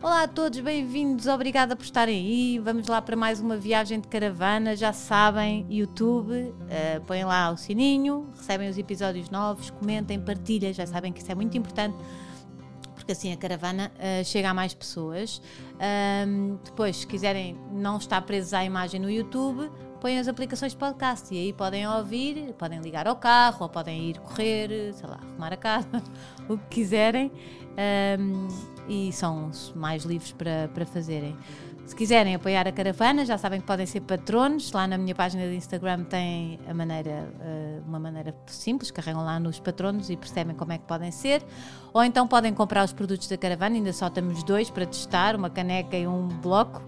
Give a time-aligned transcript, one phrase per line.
[0.00, 2.58] Olá a todos, bem-vindos, obrigada por estarem aí.
[2.60, 4.76] Vamos lá para mais uma viagem de caravana.
[4.76, 10.72] Já sabem, YouTube, uh, põem lá o sininho, recebem os episódios novos, comentem, partilhem.
[10.72, 11.96] Já sabem que isso é muito importante
[12.94, 15.40] porque assim a caravana uh, chega a mais pessoas.
[16.28, 20.78] Um, depois, se quiserem não estar presos à imagem no YouTube, põem as aplicações de
[20.78, 25.18] podcast e aí podem ouvir, podem ligar ao carro ou podem ir correr, sei lá,
[25.22, 26.02] arrumar a casa,
[26.48, 27.32] o que quiserem.
[27.78, 28.48] Um,
[28.88, 31.36] e são mais livres para, para fazerem.
[31.88, 34.72] Se quiserem apoiar a caravana, já sabem que podem ser patronos.
[34.72, 39.40] Lá na minha página de Instagram tem a maneira, eh, uma maneira simples, carregam lá
[39.40, 41.42] nos patronos e percebem como é que podem ser.
[41.92, 45.48] Ou então podem comprar os produtos da caravana, ainda só temos dois para testar, uma
[45.48, 46.82] caneca e um bloco.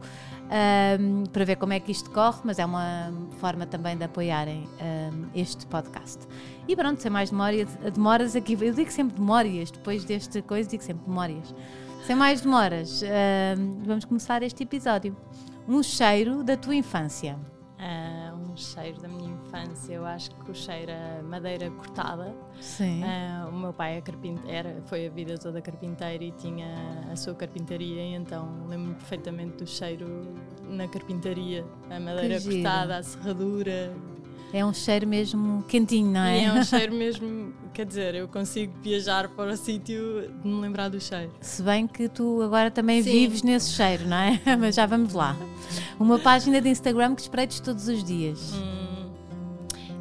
[1.33, 4.69] Para ver como é que isto corre, mas é uma forma também de apoiarem
[5.33, 6.27] este podcast.
[6.71, 10.85] E pronto, sem mais demora, demoras aqui, eu digo sempre memórias, depois desta coisa digo
[10.85, 11.53] sempre memórias.
[12.07, 15.17] Sem mais demoras, uh, vamos começar este episódio.
[15.67, 17.37] Um cheiro da tua infância.
[17.77, 22.33] Uh, um cheiro da minha infância, eu acho que o cheiro a madeira cortada.
[22.61, 23.03] Sim.
[23.03, 24.03] Uh, o meu pai é
[24.47, 26.69] era, foi a vida toda carpinteiro e tinha
[27.11, 30.07] a sua carpintaria, então lembro-me perfeitamente do cheiro
[30.69, 33.93] na carpintaria, a madeira cortada, a serradura,
[34.53, 36.43] é um cheiro mesmo quentinho, não é?
[36.43, 40.61] E é um cheiro mesmo, quer dizer, eu consigo viajar para o sítio de me
[40.61, 41.33] lembrar do cheiro.
[41.41, 43.11] Se bem que tu agora também Sim.
[43.11, 44.41] vives nesse cheiro, não é?
[44.59, 45.37] Mas já vamos lá.
[45.99, 48.53] Uma página de Instagram que espreites todos os dias.
[48.55, 48.80] Hum.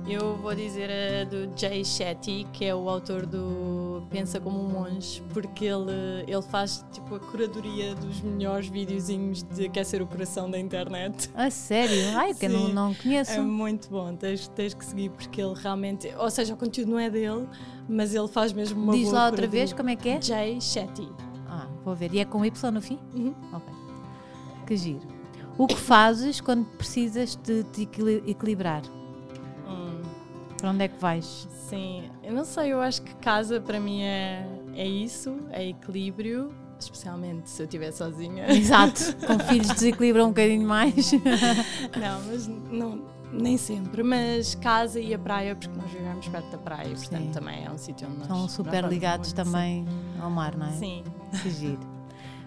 [0.10, 4.68] Eu vou dizer a do Jay Shetty, que é o autor do Pensa como um
[4.68, 10.50] Monge, porque ele, ele faz tipo a curadoria dos melhores videozinhos de aquecer o coração
[10.50, 11.30] da internet.
[11.36, 12.18] A sério?
[12.18, 13.34] Ai, que eu não, não conheço.
[13.34, 16.12] É muito bom, tens, tens que seguir porque ele realmente.
[16.18, 17.48] Ou seja, o conteúdo não é dele,
[17.88, 19.60] mas ele faz mesmo uma Diz boa lá outra curadoria.
[19.66, 20.20] vez como é que é?
[20.20, 21.08] Jay Shetty.
[21.48, 22.12] Ah, vou ver.
[22.16, 22.98] E é com Y no fim?
[23.14, 23.36] Uhum.
[23.54, 23.74] Ok.
[24.66, 25.02] Que giro.
[25.56, 27.88] O que fazes quando precisas de te
[28.26, 28.82] equilibrar?
[30.60, 31.48] Para onde é que vais?
[31.70, 36.54] Sim, eu não sei, eu acho que casa para mim é, é isso, é equilíbrio,
[36.80, 38.52] especialmente se eu estiver sozinha.
[38.52, 41.12] Exato, com filhos desequilibram um bocadinho mais.
[41.96, 46.58] não, mas não, nem sempre, mas casa e a praia, porque nós vivemos perto da
[46.58, 47.32] praia, portanto Sim.
[47.32, 50.22] também é um sítio onde nós Estão super ligados muito, também sim.
[50.22, 50.72] ao mar, não é?
[50.72, 51.04] Sim.
[51.42, 52.00] Que giro.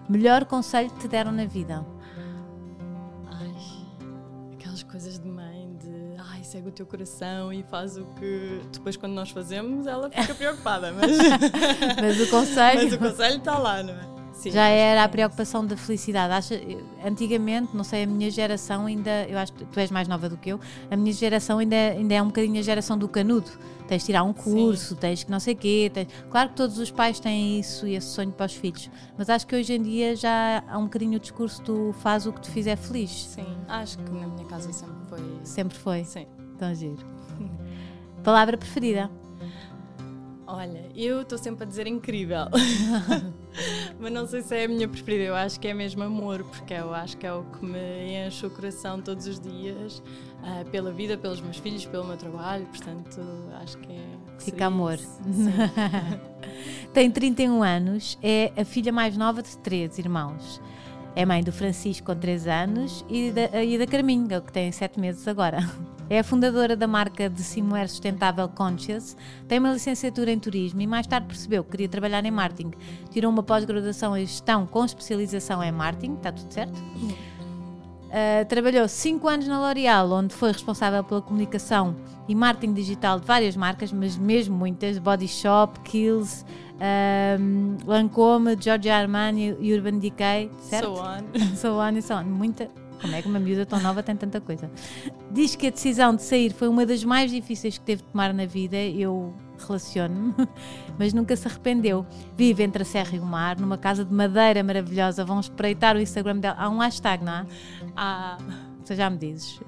[0.09, 1.85] Melhor conselho que te deram na vida?
[3.31, 3.55] Ai,
[4.53, 5.27] aquelas coisas de
[6.53, 10.93] segue o teu coração e faz o que depois quando nós fazemos ela fica preocupada
[10.93, 11.11] mas,
[11.99, 15.65] mas o conselho mas o conselho está lá não é Sim, já era a preocupação
[15.65, 16.33] da felicidade.
[16.33, 16.59] Acha,
[17.05, 20.35] antigamente, não sei, a minha geração ainda, eu acho que tu és mais nova do
[20.35, 20.59] que eu,
[20.89, 23.49] a minha geração ainda, ainda é um bocadinho a geração do canudo.
[23.87, 24.99] Tens de tirar um curso, Sim.
[24.99, 25.91] tens que não sei o quê.
[25.93, 26.07] Tens...
[26.31, 29.45] Claro que todos os pais têm isso e esse sonho para os filhos, mas acho
[29.45, 32.49] que hoje em dia já há um bocadinho o discurso tu faz o que te
[32.49, 33.11] fizer feliz.
[33.11, 35.39] Sim, acho que na minha casa sempre foi.
[35.43, 36.03] Sempre foi?
[36.05, 36.25] Sim.
[36.63, 37.05] Tão giro.
[38.23, 39.11] Palavra preferida?
[40.47, 42.45] Olha, eu estou sempre a dizer incrível.
[43.99, 45.25] Mas não sei se é a minha preferida.
[45.25, 48.45] Eu acho que é mesmo amor, porque eu acho que é o que me enche
[48.45, 50.01] o coração todos os dias,
[50.39, 52.65] uh, pela vida, pelos meus filhos, pelo meu trabalho.
[52.67, 53.19] Portanto,
[53.61, 54.05] acho que é.
[54.39, 54.97] Fica amor.
[56.93, 60.61] Tem 31 anos, é a filha mais nova de três irmãos.
[61.13, 64.97] É mãe do Francisco com 3 anos e da, e da Carminho, que tem 7
[64.97, 65.59] meses agora.
[66.13, 70.85] É a fundadora da marca de Simoer Sustentável Conscious, tem uma licenciatura em turismo e
[70.85, 72.71] mais tarde percebeu que queria trabalhar em marketing.
[73.09, 76.77] Tirou uma pós-graduação em gestão com especialização em marketing, está tudo certo?
[76.77, 81.95] Uh, trabalhou 5 anos na L'Oréal, onde foi responsável pela comunicação
[82.27, 86.45] e marketing digital de várias marcas, mas mesmo muitas, Body Shop, Kills,
[87.39, 90.95] um, Lancôme, Giorgio Armani e Urban Decay, certo?
[90.95, 91.23] So on.
[91.57, 92.25] so on e so on.
[92.25, 92.69] Muita,
[93.03, 94.71] como é que uma miúda tão nova tem tanta coisa?
[95.29, 98.33] Diz que a decisão de sair foi uma das mais difíceis que teve de tomar
[98.33, 98.77] na vida.
[98.77, 100.33] Eu relaciono-me,
[100.97, 102.05] mas nunca se arrependeu.
[102.37, 105.25] Vive entre a serra e o mar, numa casa de madeira maravilhosa.
[105.25, 106.55] Vão espreitar o Instagram dela.
[106.57, 107.45] Há um hashtag, não há?
[107.93, 108.37] Ah.
[108.83, 109.61] Você já me dizes.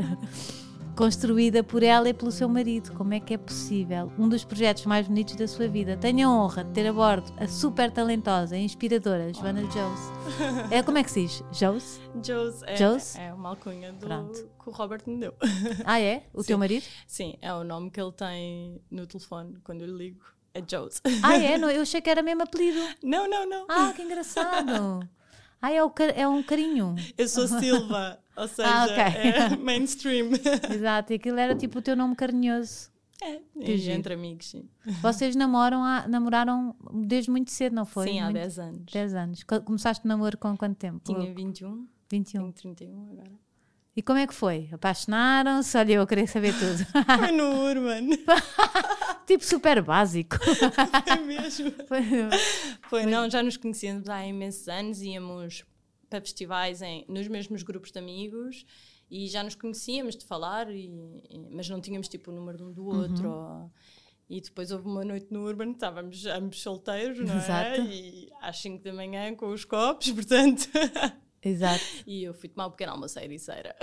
[0.96, 2.94] Construída por ela e pelo seu marido.
[2.94, 4.12] Como é que é possível?
[4.18, 5.98] Um dos projetos mais bonitos da sua vida.
[5.98, 10.00] Tenho a honra de ter a bordo a super talentosa e inspiradora Joana Jones.
[10.72, 11.44] É, como é que se diz?
[11.52, 12.00] Jones?
[12.16, 13.16] Jones é, Jones?
[13.18, 14.50] é uma alcunha do, Pronto.
[14.62, 15.34] que o Robert me deu.
[15.84, 16.24] Ah, é?
[16.34, 16.86] O teu marido?
[17.06, 20.24] Sim, é o nome que ele tem no telefone quando eu lhe ligo.
[20.54, 21.02] É Jones.
[21.22, 21.58] Ah, é?
[21.60, 22.80] Não, eu achei que era mesmo apelido.
[23.04, 23.66] Não, não, não.
[23.68, 25.08] Ah, que engraçado.
[25.66, 26.96] Ah, é, o é um carinho.
[27.18, 28.96] Eu sou Silva, ou seja, Ah, ok.
[28.98, 30.30] é mainstream.
[30.72, 32.90] Exato, e aquilo era tipo o teu nome carinhoso.
[33.22, 34.70] É, e entre amigos, sim.
[35.02, 38.08] Vocês namoram há- namoraram desde muito cedo, não foi?
[38.10, 38.92] sim, há muito, 10 anos.
[38.92, 39.44] 10 anos.
[39.44, 41.00] Co- Começaste o namoro com quanto tempo?
[41.04, 42.52] Tinha 21, 21.
[42.52, 43.32] tenho 31 agora.
[43.96, 44.68] E como é que foi?
[44.74, 45.78] Apaixonaram-se?
[45.78, 46.86] Olha, eu queria saber tudo.
[47.18, 48.10] Foi no Urban,
[49.26, 50.38] tipo super básico.
[51.06, 51.72] é mesmo.
[51.88, 52.04] Foi-
[52.90, 55.64] Foi, não, já nos conhecíamos há imensos anos, íamos
[56.10, 58.66] para festivais em, nos mesmos grupos de amigos
[59.10, 60.90] e já nos conhecíamos de falar, e,
[61.52, 63.30] mas não tínhamos tipo o número de um do outro.
[63.30, 63.72] ou-
[64.28, 67.82] e depois houve uma noite no Urban, estávamos ambos solteiros, não Exato.
[67.82, 67.86] é?
[67.86, 70.68] E às 5 da manhã com os copos, portanto.
[71.44, 71.84] Exato.
[72.08, 73.76] e eu fui tomar um pequeno almoço à Ericeira.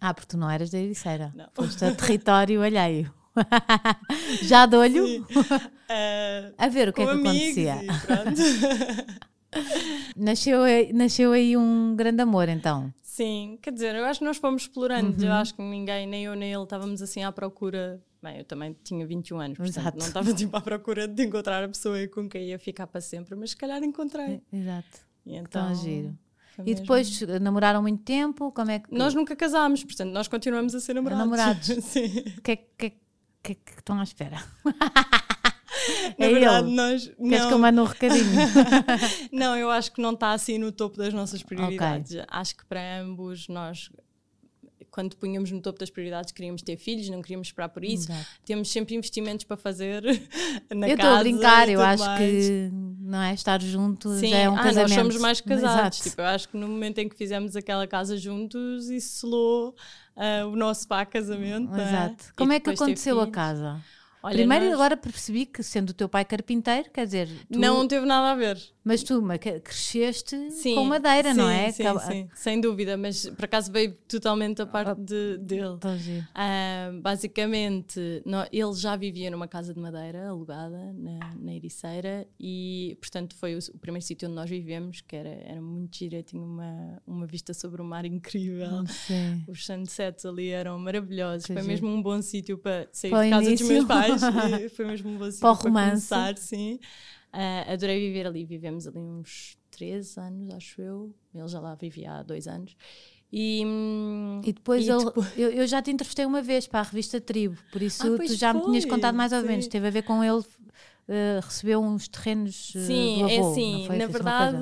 [0.00, 1.32] Ah, porque tu não eras da Ericeira.
[1.34, 1.48] Não.
[1.54, 3.12] Foste a território alheio.
[4.42, 5.26] Já de olho?
[5.88, 7.76] Ah, A ver o que é que acontecia.
[10.16, 12.92] Nasceu aí, nasceu aí um grande amor, então.
[13.02, 15.20] Sim, quer dizer, eu acho que nós fomos explorando.
[15.22, 15.28] Uhum.
[15.28, 18.00] Eu acho que ninguém, nem eu nem ele, estávamos assim à procura.
[18.22, 19.98] Bem, eu também tinha 21 anos, portanto Exato.
[19.98, 23.34] não estava tipo à procura de encontrar a pessoa com quem ia ficar para sempre,
[23.36, 24.42] mas se calhar encontrei.
[24.52, 24.98] Exato.
[25.24, 26.16] E então, giro.
[26.54, 28.52] foi E depois namoraram muito tempo?
[28.52, 28.92] Como é que.
[28.94, 31.24] Nós nunca casámos, portanto nós continuamos a ser namorados.
[31.24, 31.66] namorados.
[31.84, 32.06] Sim.
[32.38, 32.92] O que é que,
[33.42, 34.42] que, que estão à espera?
[36.18, 36.76] Na é verdade, ele.
[36.76, 37.06] nós.
[37.06, 38.24] Queres que eu Não, mande um recadinho?
[39.32, 42.16] não, eu acho que não está assim no topo das nossas prioridades.
[42.28, 43.90] Acho que para ambos nós.
[44.98, 48.10] Quando punhamos no topo das prioridades, queríamos ter filhos, não queríamos esperar por isso.
[48.10, 48.26] Exato.
[48.44, 50.02] temos sempre investimentos para fazer
[50.74, 52.18] na eu estou casa a brincar, eu acho mais.
[52.18, 54.88] que não é estar junto Sim, é um ah, casamento.
[54.88, 56.00] nós somos mais casados.
[56.00, 59.76] Tipo, eu acho que no momento em que fizemos aquela casa juntos, isso selou
[60.16, 61.72] ah, o nosso pá casamento.
[61.76, 61.80] é?
[61.88, 62.24] Exato.
[62.32, 63.80] E Como é que aconteceu a casa?
[64.20, 67.86] Olha, Primeiro, nós- agora percebi que, sendo o teu pai carpinteiro, quer dizer, tu- Não
[67.86, 68.60] teve nada a ver.
[68.88, 69.22] Mas tu
[69.62, 71.70] cresceste Sim, com madeira, não sim, é?
[71.72, 74.66] Sim, Acaba- sim, sem dúvida, mas por acaso veio totalmente a Ah.
[74.68, 75.78] parte de- dele.
[76.34, 82.96] Ah, basicamente, nó- ele já vivia numa casa de madeira alugada na, na Ericeira e,
[83.00, 86.42] portanto, foi o, o primeiro sítio onde nós vivemos, que era, era muito gira, tinha
[86.42, 88.86] uma, uma vista sobre o mar incrível.
[88.86, 89.44] Sim.
[89.48, 91.46] Os sunsets ali eram maravilhosos.
[91.46, 91.72] Que foi giro.
[91.72, 93.66] mesmo um bom sítio para sair Para de casa início.
[93.66, 94.20] dos meus pais.
[94.74, 96.08] foi mesmo um bom sítio Para para, romance.
[96.08, 96.78] começar, sim.
[97.32, 98.44] Ah, adorei viver ali.
[98.44, 101.14] Vivemos ali uns três anos, acho eu.
[101.34, 102.74] Ele já lá vivia há dois anos.
[103.32, 103.62] E,
[104.42, 107.20] E depois, e ele- depois- Eu, eu já te entrevistei uma vez para a revista
[107.20, 109.66] Tribo, por isso Ah, tu já me tinhas foi, contado mais ou menos.
[109.66, 109.70] sim.
[109.70, 110.42] Teve a ver com ele,
[111.42, 113.96] recebeu uns terrenos eh, Sim, do avô, é assim, foi?
[113.98, 114.56] na verdade,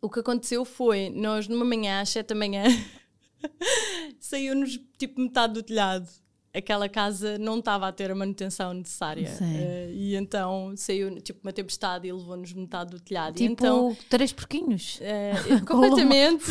[0.00, 2.62] o que aconteceu foi, nós numa manhã, às 7 da manhã,
[4.20, 6.08] saiu-nos tipo metade do telhado.
[6.54, 9.28] Aquela casa não estava a ter a manutenção necessária.
[9.40, 13.34] Eh, e então saiu tipo uma tempestade e levou-nos metade do telhado.
[13.36, 14.98] e Tipo, então três porquinhos.
[15.00, 15.32] eh,
[15.66, 16.44] completamente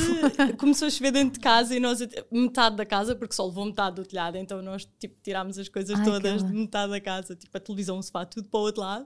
[0.58, 2.00] começou a chover dentro de casa e nós
[2.32, 6.00] metade da casa, porque só levou metade do telhado, então nós tipo tirámos as coisas
[6.00, 8.82] Ai, todas de metade da casa, tipo a televisão, o sofá, tudo para o outro
[8.82, 9.06] lado.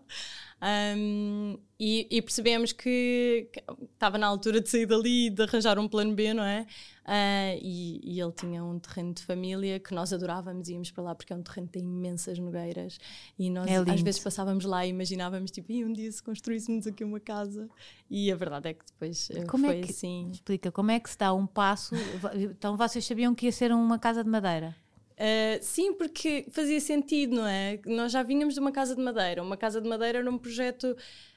[0.62, 3.64] Um, e, e percebemos que que
[3.94, 6.66] estava na altura de sair dali e de arranjar um plano B, não é?
[7.06, 11.14] Ah, e, e ele tinha um terreno de família que nós adorávamos, íamos para lá
[11.16, 12.98] porque é um terreno que tem imensas nogueiras
[13.38, 16.88] e nós É às vezes passávamos lá e imaginávamos tipo, e um dia se construíssemos
[16.88, 17.70] aqui uma casa
[18.10, 20.30] e a verdade é que depois eh, Como é foi que- assim.
[20.32, 21.94] Explica, como é que se dá um passo?
[22.34, 24.76] Então vocês sabiam que ia ser uma casa de madeira?
[25.16, 27.80] Uh, sim, porque fazia sentido, não é?
[27.86, 29.42] Nós já vínhamos de uma casa de madeira.
[29.42, 30.96] Uma casa de madeira era um projeto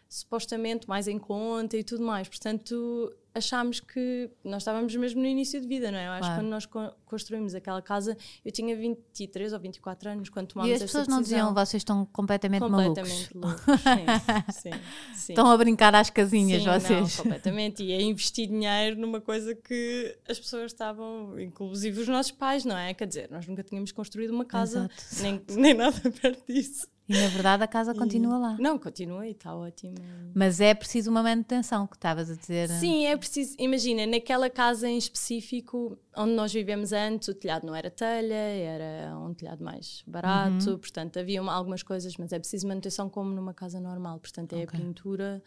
[0.09, 2.29] supostamente mais em conta e tudo mais.
[2.29, 6.07] Portanto, achámos que nós estávamos mesmo no início de vida, não é?
[6.07, 6.35] Eu acho Claro.
[6.35, 10.53] que quando nós co- construímos aquela casa, eu tinha 23 ou 24 anos quando E
[10.53, 13.65] tomámos as essa pessoas não diziam, vocês estão completamente, completamente malucos.
[13.67, 13.83] loucos.
[13.83, 14.81] Sim, sim,
[15.15, 15.33] sim.
[15.33, 17.17] Estão a brincar às casinhas, Sim, vocês.
[17.17, 17.83] Não, completamente.
[17.83, 22.77] E a investir dinheiro numa coisa que as pessoas estavam, inclusive os nossos pais, não
[22.77, 22.93] é?
[22.93, 25.23] Quer dizer, nós nunca tínhamos construído uma casa, Exato.
[25.23, 26.87] nem, nem nada perto disso.
[27.09, 28.57] E na verdade a casa continua lá.
[28.61, 29.95] Não, continua e está ótimo.
[30.35, 32.69] Mas é preciso uma manutenção, que estavas a dizer.
[32.69, 33.57] Sim, é preciso.
[33.59, 39.17] Imagina, naquela casa em específico, onde nós vivemos antes, o telhado não era telha, era
[39.19, 40.79] um telhado mais barato, Uhum.
[40.79, 44.19] portanto havia uma- algumas coisas, mas é preciso manutenção como numa casa normal.
[44.19, 44.79] Portanto, é Ok.
[44.79, 45.43] a pintura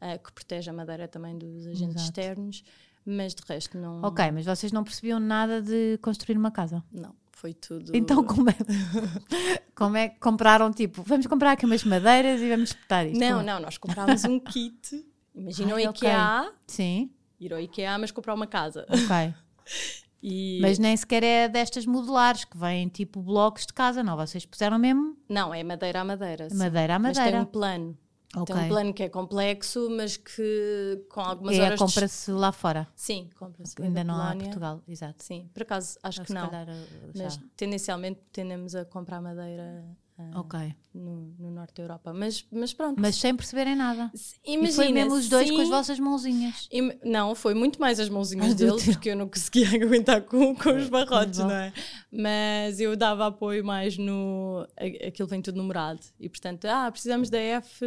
[0.00, 2.02] eh, que protege a madeira também dos agentes Exato.
[2.02, 2.64] externos,
[3.06, 4.02] mas de resto não.
[4.02, 6.82] Ok, mas vocês não percebiam nada de construir uma casa.
[6.92, 7.14] Não.
[7.36, 7.92] Foi tudo.
[7.94, 8.54] Então como é,
[9.74, 13.18] como é que compraram, tipo, vamos comprar aqui umas madeiras e vamos espetar isto?
[13.20, 15.04] Não, Como- não, nós comprámos um kit.
[15.34, 15.90] Imagina Ai, o.
[15.90, 17.10] IKEA, Sim,
[17.40, 18.86] ir ao IKEA, mas comprar uma casa.
[18.88, 19.34] ok.
[20.26, 20.58] E...
[20.62, 24.16] Mas nem sequer é destas modulares que vêm tipo blocos de casa, não.
[24.16, 26.48] Vocês puseram mesmo Não, é madeira a madeira.
[26.48, 26.56] sim.
[26.56, 27.44] madeira a Mas tem um madeira.
[27.46, 27.98] plano.
[28.36, 28.54] Ok.
[28.54, 31.78] Tem um plano que é complexo, mas que com algumas É, horas.
[31.78, 32.86] de- compra-se lá fora.
[32.94, 33.74] Sim, compra-se.
[33.80, 34.34] Ainda da não há.
[34.34, 35.22] Portugal, exato.
[35.24, 36.48] Sim, por acaso acho Ou que se não.
[36.50, 36.66] calhar,
[37.14, 37.24] já.
[37.24, 39.84] Mas tendencialmente tendemos a comprar madeira
[40.18, 40.74] ah, Ok.
[40.94, 42.12] no, no norte da Europa.
[42.14, 43.00] Mas, mas pronto.
[43.00, 44.10] Mas sem perceberem nada.
[44.14, 46.68] Se- e imagina, foi mesmo os dois com as sim, vossas mãozinhas.
[46.72, 48.92] im- Não, foi muito mais as mãozinhas As do dele, teu.
[48.94, 51.46] porque eu não conseguia aguentar com, com os barrotes, bom.
[51.48, 51.72] não é?
[52.12, 54.66] Mas eu dava apoio mais no.
[55.06, 56.00] Aquilo vem tudo numerado.
[56.20, 57.84] E portanto, ah, precisamos da F.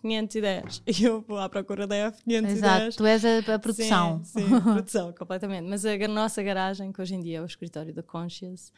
[0.00, 4.22] 510 e eu vou à procura da F 510 Exato, tu és a, a produção.
[4.22, 5.66] Sim, sim, produção, completamente.
[5.68, 8.72] Mas a nossa garagem, que hoje em dia é o escritório da Conscious,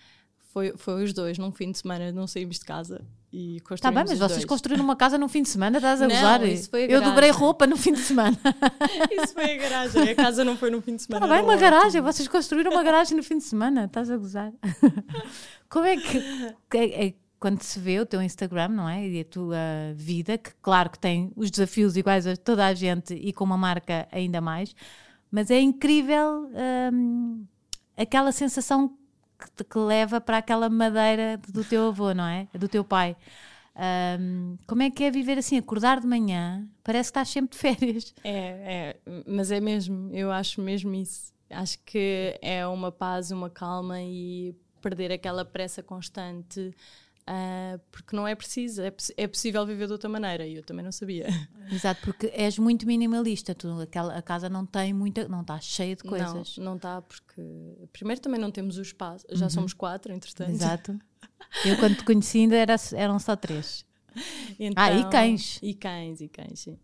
[0.52, 1.38] foi, foi os dois.
[1.38, 3.00] Num fim de semana não saímos de casa
[3.32, 4.44] e Está construímos Tá bem, mas vocês dois.
[4.44, 6.44] construíram uma casa no fim de semana, estás a Não, gozar?
[6.46, 8.36] isso foi a Eu dobrei roupa no fim de semana.
[9.10, 10.02] Isso foi a garagem.
[10.10, 11.24] A casa não foi no fim de semana.
[11.26, 11.70] Está bem, uma ótimo.
[11.70, 12.00] garagem.
[12.00, 14.52] Vocês construíram uma garagem no fim de semana, estás a gozar.
[15.68, 16.20] Como é que.
[16.70, 19.08] que é- é quando se vê o teu Instagram, não é?
[19.08, 19.56] E a tua
[19.94, 23.56] vida, que claro que tem os desafios iguais a toda a gente e com uma
[23.56, 24.74] marca ainda mais,
[25.30, 26.50] mas é incrível
[26.92, 27.42] hum,
[27.96, 28.94] aquela sensação
[29.40, 32.48] que que leva para aquela madeira do teu avô, não é?
[32.54, 33.16] Do teu pai.
[34.20, 36.68] Hum, como é que é viver assim, acordar de manhã?
[36.84, 38.14] Parece que estás sempre de férias.
[38.24, 41.32] É, é, mas é mesmo, eu acho mesmo isso.
[41.48, 46.74] Acho que é uma paz, uma calma e perder aquela pressa constante,
[47.32, 50.84] ah, porque não é preciso, é, é possível viver de outra maneira e eu também
[50.84, 51.28] não sabia.
[51.70, 53.54] Exato, porque és muito minimalista.
[53.54, 56.56] Tu, aquela, a casa não tem muita, não está cheia de coisas.
[56.58, 57.40] Não, não está, porque
[57.92, 60.48] primeiro também não temos o espaço, já somos quatro, entretanto.
[60.48, 60.56] Uhum.
[60.56, 60.98] Exato.
[61.64, 63.84] Eu quando te conheci ainda era, eram só três.
[64.74, 65.60] Ah, e cães.
[65.62, 66.76] E cães, e cães, sim.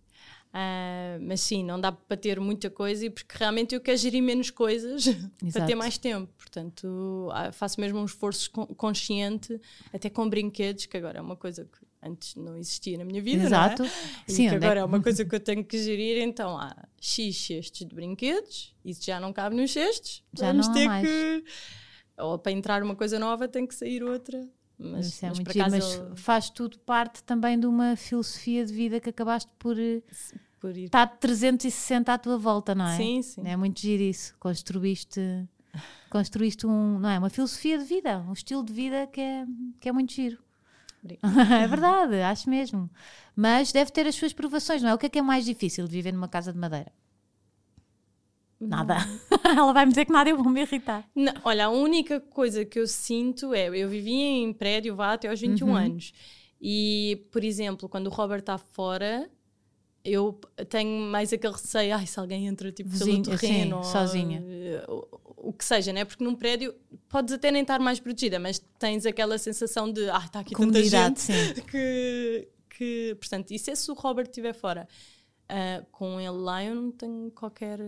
[0.59, 4.23] Ah, mas sim, não dá para ter muita coisa e porque realmente eu quero gerir
[4.23, 5.05] menos coisas
[5.53, 6.33] para ter mais tempo.
[6.39, 9.61] Portanto, ah, faço mesmo um esforço con- consciente,
[9.93, 13.43] até com brinquedos, que agora é uma coisa que antes não existia na minha vida.
[13.45, 13.83] Exato.
[13.83, 13.93] Não é?
[14.29, 16.57] E Sim, que é agora é, que- uma coisa que eu tenho que gerir, então
[16.57, 20.25] há X cestos de brinquedos, isso já não cabe nos cestos.
[20.33, 21.07] Já vamos não há ter mais.
[21.07, 21.45] que.
[22.17, 24.49] Ou para entrar uma coisa nova tem que sair outra.
[24.79, 28.65] Mas, Isso é mas muito giro, mas ele- faz tudo parte também de uma filosofia
[28.65, 30.03] de vida que acabaste por eh,
[30.61, 30.85] por ir.
[30.85, 32.97] estar 360 à tua volta, não é?
[32.97, 33.43] Sim, sim.
[33.45, 34.35] É muito giro isso.
[34.39, 35.21] Construíste,
[36.11, 37.19] construíste um, não é?
[37.19, 39.45] Uma filosofia de vida, um estilo de vida que é,
[39.81, 40.39] que é muito giro.
[41.63, 42.91] É verdade, acho mesmo.
[43.37, 44.95] Mas deve ter as suas provações, não é?
[44.95, 46.91] O que é que é mais difícil de viver numa casa de madeira?
[48.59, 48.97] Nada.
[49.45, 51.05] Ela vai me dizer que nada, eu vou me irritar.
[51.15, 55.29] Não, olha, a única coisa que eu sinto é, eu vivi em prédio vá até
[55.29, 55.77] aos 21 Uhum.
[55.77, 56.13] anos.
[56.61, 59.31] E, por exemplo, quando o Robert está fora,
[60.07, 64.43] eu tenho mais aquele receio, ai, se alguém entra tipo Vizinho, pelo terreno, ou, sozinha.
[64.47, 64.85] eh,
[65.37, 66.05] o, que seja, né?
[66.05, 66.75] Porque num prédio
[67.09, 70.67] podes até nem estar mais protegida, mas tens aquela sensação de, ai, está aqui tanta
[70.67, 71.63] Comunidade, gente sim.
[71.71, 74.89] que, que, portanto, e se esse o Robert estiver fora,
[75.49, 77.79] ah, com ele lá eu não tenho qualquer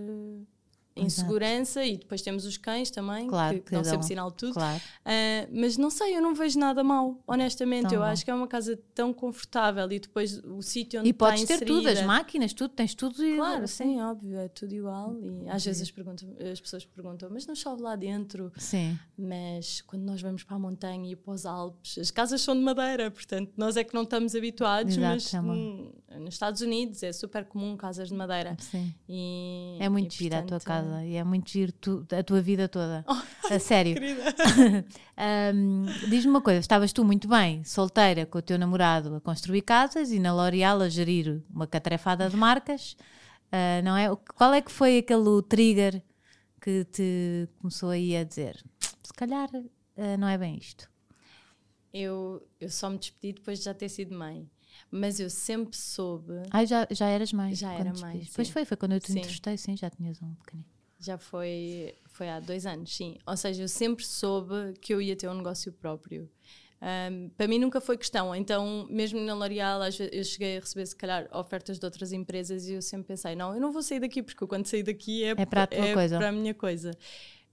[1.03, 4.55] insegurança e depois temos os cães também, Claro, que, que dão sempre sinal de tudo.
[4.55, 4.81] Claro.
[5.05, 7.85] Ah, mas não sei, eu não vejo nada mal, honestamente.
[7.89, 8.07] Tão eu bom.
[8.07, 11.65] acho que é uma casa tão confortável e depois o sítio onde E podes ter
[11.65, 13.25] tudo, as máquinas, tudo, tens tudo.
[13.25, 15.15] e- Claro, sim, óbvio, é tudo igual.
[15.45, 18.53] E às vezes as, as pessoas perguntam, mas não chove lá dentro?
[18.57, 18.99] Sim.
[19.17, 22.61] Mas quando nós vamos para a montanha e para os Alpes, as casas são de
[22.63, 27.03] madeira, portanto, nós é que não estamos habituados, Exato, mas é hum, nos Estados Unidos
[27.03, 28.57] é super comum casas de madeira.
[28.61, 28.95] Sim.
[29.09, 32.23] E, É muito e, gira a tua portanto, casa e é muito giro tu- a
[32.23, 33.05] tua vida toda.
[33.51, 33.97] a sério.
[35.17, 39.63] Ahm, Diz-me uma coisa: estavas tu muito bem, solteira, com o teu namorado a construir
[39.63, 42.97] casas e na L'Oréal a gerir uma catrefada de marcas,
[43.51, 44.09] ah, não é?
[44.37, 46.03] Qual é que foi aquele trigger
[46.61, 48.63] que te começou aí a dizer?
[49.03, 49.49] Se calhar
[49.97, 50.89] ah, não é bem isto.
[51.93, 54.49] Eu, eu só me despedi depois de já ter sido mãe.
[54.91, 57.55] Mas eu sempre soube, Ai, já, já eras mãe.
[57.55, 58.27] Já era mãe.
[58.35, 59.19] Pois foi, foi quando eu te Sim.
[59.19, 60.69] entrevistei, sim, já tinhas um pequenino.
[60.99, 63.17] Já foi, foi há dois anos, sim.
[63.27, 66.29] Ou seja, eu sempre soube que eu ia ter um negócio próprio.
[66.81, 68.35] Ahm, para mim nunca foi questão.
[68.35, 69.81] Então, mesmo na L'Oréal,
[70.13, 73.55] eu cheguei a receber, se calhar, ofertas de outras empresas e eu sempre pensei: não,
[73.55, 76.19] eu não vou sair daqui, porque quando sair daqui é, É para a tua coisa.
[76.19, 76.93] para a minha coisa.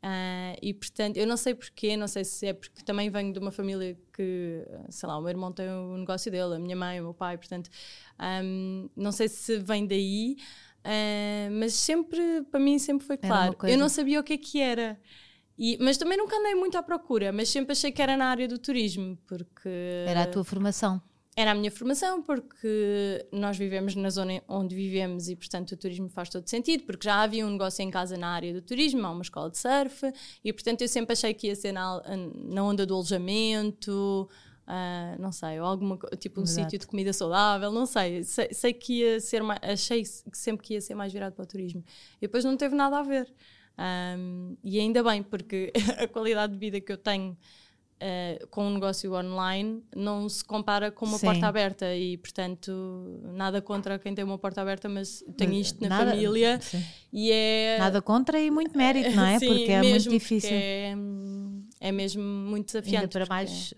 [0.07, 3.39] Ah, e portanto, eu não sei porquê, não sei se é porque também venho de
[3.39, 6.99] uma família que, sei lá, o meu irmão tem o negócio dele, a minha mãe,
[6.99, 7.71] o meu pai, portanto,
[8.19, 10.37] ahm, não sei se vem daí,
[10.85, 13.57] ah, mas sempre, para mim, sempre foi claro.
[13.63, 14.99] Eu não sabia o que é que era.
[15.57, 18.47] E, mas também nunca andei muito à procura, mas sempre achei que era na área
[18.47, 19.69] do turismo, porque.
[20.05, 21.01] Era a tua formação.
[21.37, 26.07] Era a minha formação, porque nós vivemos na zona onde vivemos e, portanto, o turismo
[26.07, 29.11] faz todo sentido, porque já havia um negócio em casa na área do turismo, há
[29.11, 30.13] uma escola de surf,
[30.43, 32.01] e, portanto, eu sempre achei que ia ser na,
[32.35, 34.29] na onda do alojamento,
[34.67, 38.23] uh, não sei, ou alguma tipo um sítio de comida saudável, não sei.
[38.23, 38.49] sei.
[38.51, 38.73] sei.
[38.73, 41.83] que ia ser mais, achei que sempre que ia ser mais virado para o turismo.
[42.17, 43.31] E depois não teve nada a ver.
[44.17, 47.37] Um, e ainda bem, porque a qualidade de vida que eu tenho
[47.95, 51.27] Uh, com um negócio online não se compara com uma Sim.
[51.27, 55.87] porta aberta e portanto nada contra quem tem uma porta aberta mas tenho isto na
[55.87, 56.83] nada, família sim.
[57.13, 60.93] e é nada contra e muito mérito não é sim, porque é muito difícil é,
[61.79, 63.73] é mesmo muito desafiante Ainda para mais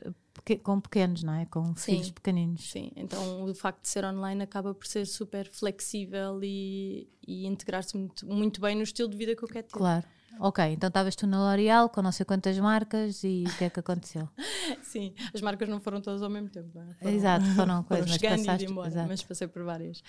[0.55, 1.45] com pequenos, não é?
[1.45, 1.93] Com Sim.
[1.93, 2.71] filhos pequeninos.
[2.71, 7.97] Sim, então o facto de ser online acaba por ser super flexível e, e integrar-se
[7.97, 9.73] muito, muito bem no estilo de vida que eu quero ter.
[9.73, 10.05] Claro.
[10.39, 13.69] Ok, então estavas tu na L'Oréal com não sei quantas marcas e o que é
[13.69, 14.29] que aconteceu?
[14.83, 16.69] Sim, as marcas não foram todas ao mesmo tempo.
[16.75, 16.93] Não é?
[16.93, 20.03] foram, exato, foram coisas, foram mas passaste, embora, mas passei por várias.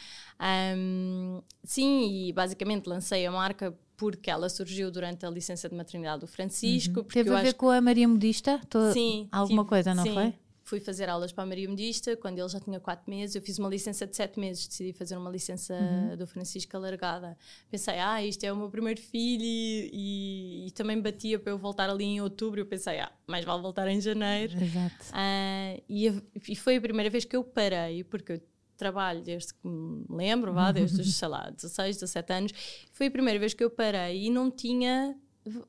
[0.77, 6.21] Um, sim, e basicamente lancei a marca porque ela surgiu durante a licença de maternidade
[6.21, 7.01] do Francisco.
[7.01, 7.05] Uhum.
[7.05, 8.61] Teve a ver com a Maria Modista?
[8.71, 8.93] Tô...
[8.93, 9.29] Sim.
[9.31, 10.15] Alguma tive, coisa, não sim.
[10.15, 10.35] foi?
[10.63, 13.35] Fui fazer aulas para a Maria Modista quando ele já tinha 4 meses.
[13.35, 16.17] Eu fiz uma licença de 7 meses, decidi fazer uma licença uhum.
[16.17, 17.37] do Francisco alargada.
[17.69, 21.59] Pensei, ah, isto é o meu primeiro filho e, e, e, também batia para eu
[21.59, 22.61] voltar ali em outubro.
[22.61, 24.53] Eu pensei, ah, mais vale voltar em janeiro.
[24.63, 25.07] Exato.
[25.11, 28.41] Uh, e, e foi a primeira vez que eu parei, porque eu
[28.79, 32.53] trabalho desde que me lembro, vá, desde os, sei lá, 16, 17 anos.
[32.93, 35.15] Foi a primeira vez que eu parei e não tinha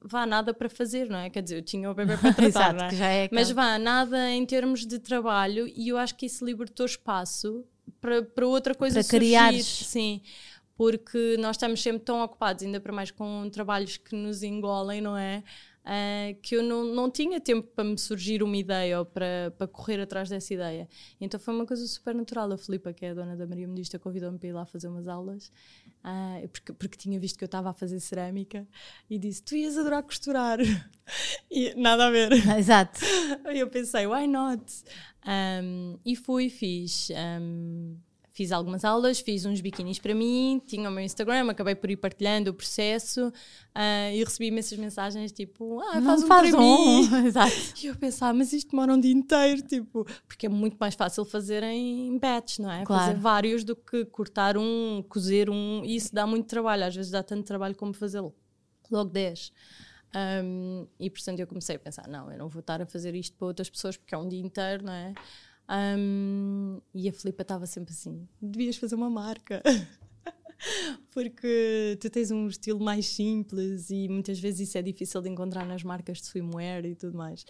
[0.04, 1.30] vá nada para fazer, não é?
[1.30, 3.26] Quer dizer, eu tinha o bebê para tratar, Exato, é?
[3.26, 7.66] é Mas vá nada em termos de trabalho e eu acho que isso libertou espaço
[8.00, 10.22] para, para outra coisa para criar sim
[10.80, 15.18] porque nós estamos sempre tão ocupados, ainda para mais com trabalhos que nos engolem, não
[15.18, 15.44] é?
[15.90, 19.68] Uh, que eu não, não tinha tempo para me surgir uma ideia ou para, para
[19.68, 20.88] correr atrás dessa ideia.
[21.20, 22.52] Então foi uma coisa super natural.
[22.52, 25.08] A Filipa, que é a dona da Maria Modista, convidou-me para ir lá fazer umas
[25.08, 25.52] aulas,
[26.04, 28.68] uh, porque, porque tinha visto que eu estava a fazer cerâmica
[29.10, 30.60] e disse: Tu ias adorar costurar.
[31.50, 32.32] e nada a ver.
[32.58, 33.00] Exato.
[33.52, 34.64] E eu pensei: Why not?
[35.26, 37.10] Um, e fui, fiz.
[37.42, 37.98] Um,
[38.40, 41.98] fiz algumas aulas, fiz uns biquinis para mim, tinha o meu Instagram, acabei por ir
[41.98, 47.02] partilhando o processo uh, e recebi imensas mensagens tipo, ah, faz um faz para um.
[47.02, 47.10] mim.
[47.28, 47.54] Exato.
[47.84, 51.26] E eu pensava, mas isto demora um dia inteiro, tipo, porque é muito mais fácil
[51.26, 52.86] fazer em batch, não é?
[52.86, 53.08] Claro.
[53.08, 57.12] Fazer vários do que cortar um, cozer um, e isso dá muito trabalho, às vezes
[57.12, 58.22] dá tanto trabalho como fazer
[58.90, 59.52] logo 10.
[60.16, 63.36] Um, e portanto eu comecei a pensar, não, eu não vou estar a fazer isto
[63.36, 65.14] para outras pessoas porque é um dia inteiro, não é?
[65.70, 69.62] Um, e a Filipa estava sempre assim: devias fazer uma marca.
[71.12, 75.66] Porque tu tens um estilo mais simples e muitas vezes isso é difícil de encontrar
[75.66, 77.44] nas marcas de swimwear e tudo mais.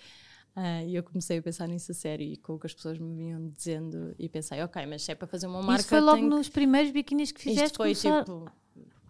[0.55, 2.99] Uh, e eu comecei a pensar nisso a sério e com o que as pessoas
[2.99, 5.82] me vinham dizendo e pensei, ok, mas se é para fazer uma marca.
[5.82, 7.65] Isso foi logo nos primeiros biquinis que fizeste?
[7.65, 8.25] Isto foi começar...
[8.25, 8.51] tipo.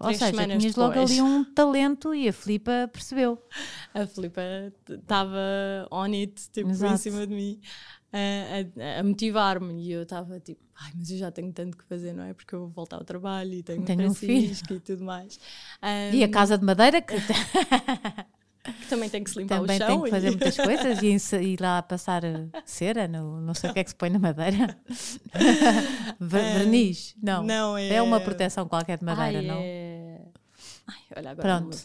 [0.01, 0.77] Ou seja, tinhas depois.
[0.77, 3.37] logo ali um talento e a Filipa percebeu.
[3.93, 4.41] A Filipa
[4.87, 5.37] estava
[5.91, 6.93] on it, tipo, Exato.
[6.93, 7.59] em cima de mim
[8.11, 9.83] a, a, motivar-me.
[9.83, 12.33] E eu estava tipo, ai, mas eu já tenho tanto que fazer, não é?
[12.33, 15.39] Porque eu vou voltar ao trabalho e tenho, tenho um Francisco e tudo mais.
[15.83, 17.15] Um, e a casa de madeira que.
[18.63, 19.87] que também tem que se limpar também o chão.
[19.87, 20.31] Também tem que fazer e...
[20.31, 22.23] muitas coisas e ir lá passar
[22.65, 24.77] cera, no, não sei o que é que se põe na madeira.
[26.19, 27.15] Verniz?
[27.21, 27.43] Não.
[27.43, 27.95] Não, é...
[27.95, 29.59] é uma proteção qualquer de madeira, ai, não?
[29.59, 30.21] É...
[30.87, 31.77] Ai, olha, agora Pronto.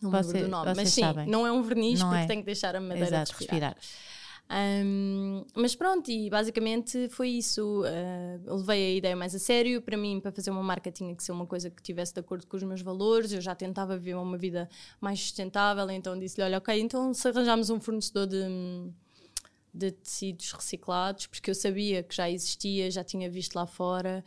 [0.00, 0.72] Não, não Você, do nome.
[0.74, 1.26] Mas sim, sabem.
[1.26, 2.26] não é um verniz não porque é.
[2.26, 3.74] tem que deixar a madeira Exato, respirar.
[3.74, 4.19] respirar.
[4.50, 7.82] Um, mas pronto, e basicamente foi isso.
[7.82, 9.80] Uh, levei a ideia mais a sério.
[9.80, 12.46] Para mim, para fazer uma marca, tinha que ser uma coisa que tivesse de acordo
[12.48, 13.32] com os meus valores.
[13.32, 14.68] Eu já tentava viver uma vida
[15.00, 18.44] mais sustentável, então disse-lhe: Olha, ok, então se arranjarmos um fornecedor de,
[19.72, 24.24] de tecidos reciclados, porque eu sabia que já existia, já tinha visto lá fora,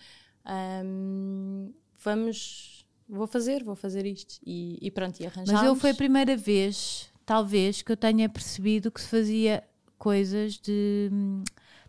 [0.85, 4.39] um, vamos, vou fazer, vou fazer isto.
[4.45, 5.51] E, e pronto, e arranjámos.
[5.51, 9.61] Mas eu foi a primeira vez, talvez, que eu tenha percebido que se fazia
[10.03, 11.09] coisas de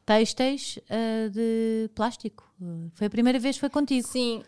[0.06, 2.48] têxteis uh, de plástico.
[2.94, 4.06] Foi a primeira vez que foi contigo.
[4.06, 4.44] Sim.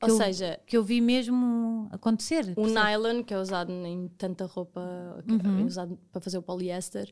[0.00, 2.52] Ou eu, seja, que eu vi mesmo acontecer.
[2.56, 4.80] O nylon, que é usado em tanta roupa,
[5.28, 5.60] uhum.
[5.60, 7.10] é usado para fazer o poliéster,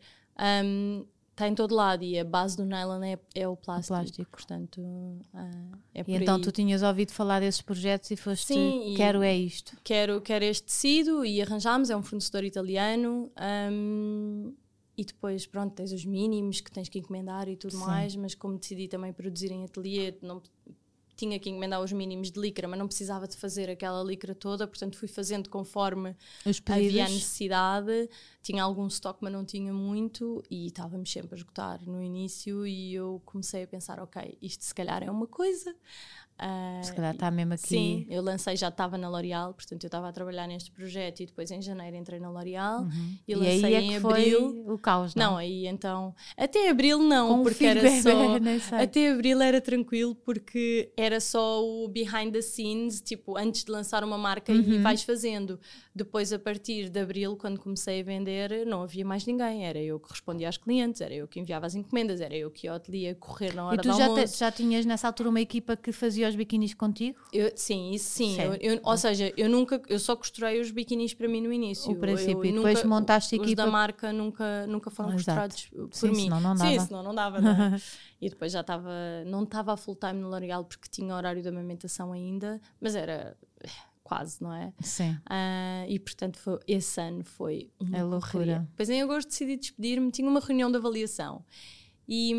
[0.64, 3.96] um, está em todo lado e a base do nylon é, é o, plástico, o
[3.96, 4.30] plástico.
[4.30, 6.42] Portanto, uh, é e então aí.
[6.42, 9.76] tu tinhas ouvido falar desses projetos e foste, Sim, quero é isto.
[9.82, 13.30] Quero, quero este tecido e arranjámos, é um fornecedor italiano.
[13.70, 14.52] Um,
[15.00, 17.78] e depois, pronto, tens os mínimos que tens que encomendar e tudo Sim.
[17.78, 20.42] mais, mas como decidi também produzir em ateliê, não
[21.16, 24.66] tinha que encomendar os mínimos de licra, mas não precisava de fazer aquela licra toda,
[24.66, 26.14] portanto fui fazendo conforme
[26.66, 28.10] havia necessidade.
[28.42, 32.94] Tinha algum estoque, mas não tinha muito e estávamos sempre a esgotar no início e
[32.94, 35.74] eu comecei a pensar, ok, isto se calhar é uma coisa.
[36.40, 37.66] Uh, Se calhar está mesmo aqui.
[37.66, 41.26] Sim, eu lancei, já estava na L'Oréal, portanto eu estava a trabalhar neste projeto e
[41.26, 43.18] depois em janeiro entrei na L'Oréal uhum.
[43.28, 44.64] e, e lancei é em abril.
[44.66, 45.32] o caos, não?
[45.32, 46.14] Não, aí então.
[46.38, 48.10] Até abril não, Com porque era só.
[48.82, 54.02] Até abril era tranquilo porque era só o behind the scenes, tipo, antes de lançar
[54.02, 54.60] uma marca uhum.
[54.60, 55.60] e vais fazendo.
[55.94, 59.66] Depois, a partir de abril, quando comecei a vender, não havia mais ninguém.
[59.66, 62.66] Era eu que respondia aos clientes, era eu que enviava as encomendas, era eu que
[62.66, 65.40] ia ao ateliê correr na hora e tu já, te, já tinhas nessa altura uma
[65.40, 67.18] equipa que fazia os biquinis contigo?
[67.32, 68.40] Eu, sim, isso sim.
[68.40, 71.90] Eu, eu, ou seja, eu nunca, eu só costurei os biquinis para mim no início.
[71.90, 73.50] O princípio, e depois montaste a equipa.
[73.50, 76.24] Os da marca nunca, nunca foram costurados por sim, mim.
[76.24, 76.70] Senão não dava.
[76.70, 77.40] Sim, senão não dava.
[77.40, 77.80] Não é?
[78.20, 78.90] e depois já estava,
[79.26, 83.36] não estava full time no L'Oréal porque tinha horário de amamentação ainda, mas era
[84.02, 84.72] quase, não é?
[84.80, 85.12] Sim.
[85.12, 88.66] Uh, e portanto, foi, esse ano foi uma é loucura.
[88.70, 91.44] Depois em agosto decidi despedir-me, tinha uma reunião de avaliação
[92.12, 92.34] e,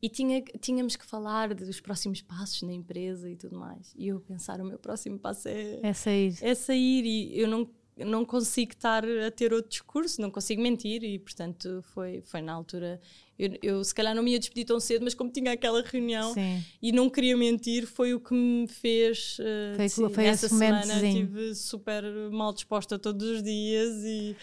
[0.00, 3.92] e tinha, tínhamos que falar dos próximos passos na empresa e tudo mais.
[3.94, 6.34] E eu pensar, o meu próximo passo é, é sair.
[6.40, 7.68] É sair e eu não
[8.04, 12.52] não consigo estar a ter outro discurso, não consigo mentir e, portanto, foi, foi na
[12.52, 13.00] altura.
[13.36, 16.32] Eu, eu se calhar não me ia despedir tão cedo, mas como tinha aquela reunião
[16.32, 16.62] Sim.
[16.80, 19.36] e não queria mentir, foi o que me fez.
[19.40, 24.36] Uh, foi, foi essa semana estive super mal disposta todos os dias e.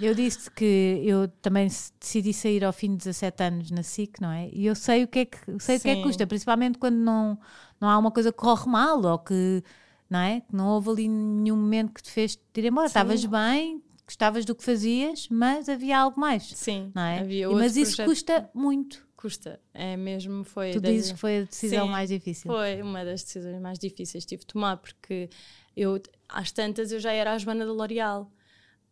[0.00, 1.68] Eu disse que eu também
[2.00, 4.48] decidi sair ao fim de 17 anos na SIC, não é?
[4.52, 6.96] E eu sei o que é que, sei o que, é que custa, principalmente quando
[6.96, 7.38] não,
[7.80, 9.62] não há uma coisa que corre mal ou que
[10.08, 10.42] não é?
[10.52, 12.86] Não houve ali nenhum momento que te fez te ir embora.
[12.86, 16.44] Estavas bem, gostavas do que fazias, mas havia algo mais.
[16.44, 17.20] Sim, não é?
[17.20, 18.08] havia outro Mas isso projeto.
[18.08, 19.04] custa muito.
[19.16, 20.72] Custa, é mesmo, foi...
[20.72, 22.52] Tu dizes que foi a decisão Sim, mais difícil.
[22.52, 25.30] foi uma das decisões mais difíceis que tive de tomar, porque
[25.74, 28.30] eu, às tantas, eu já era a Joana da L'Oréal,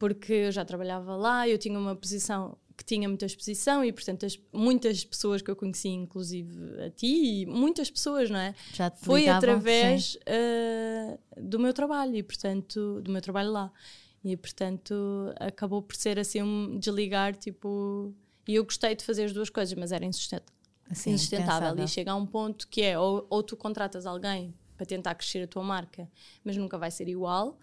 [0.02, 4.26] porque eu já trabalhava lá, eu tinha uma posição que tinha muita exposição e, portanto,
[4.26, 8.52] as, muitas pessoas que eu conheci, inclusive a ti, e muitas pessoas, não é?
[8.72, 13.72] Já te Foi através uh, do meu trabalho e, portanto, do meu trabalho lá.
[14.24, 14.92] E, portanto,
[15.38, 18.12] acabou por ser assim um desligar, tipo.
[18.48, 20.52] E eu gostei de fazer as duas coisas, mas era insustentável.
[20.90, 21.84] Assim, insustentável.
[21.84, 25.44] E chega a um ponto que é ou, ou tu contratas alguém para tentar crescer
[25.44, 26.10] a tua marca,
[26.42, 27.56] mas nunca vai ser igual,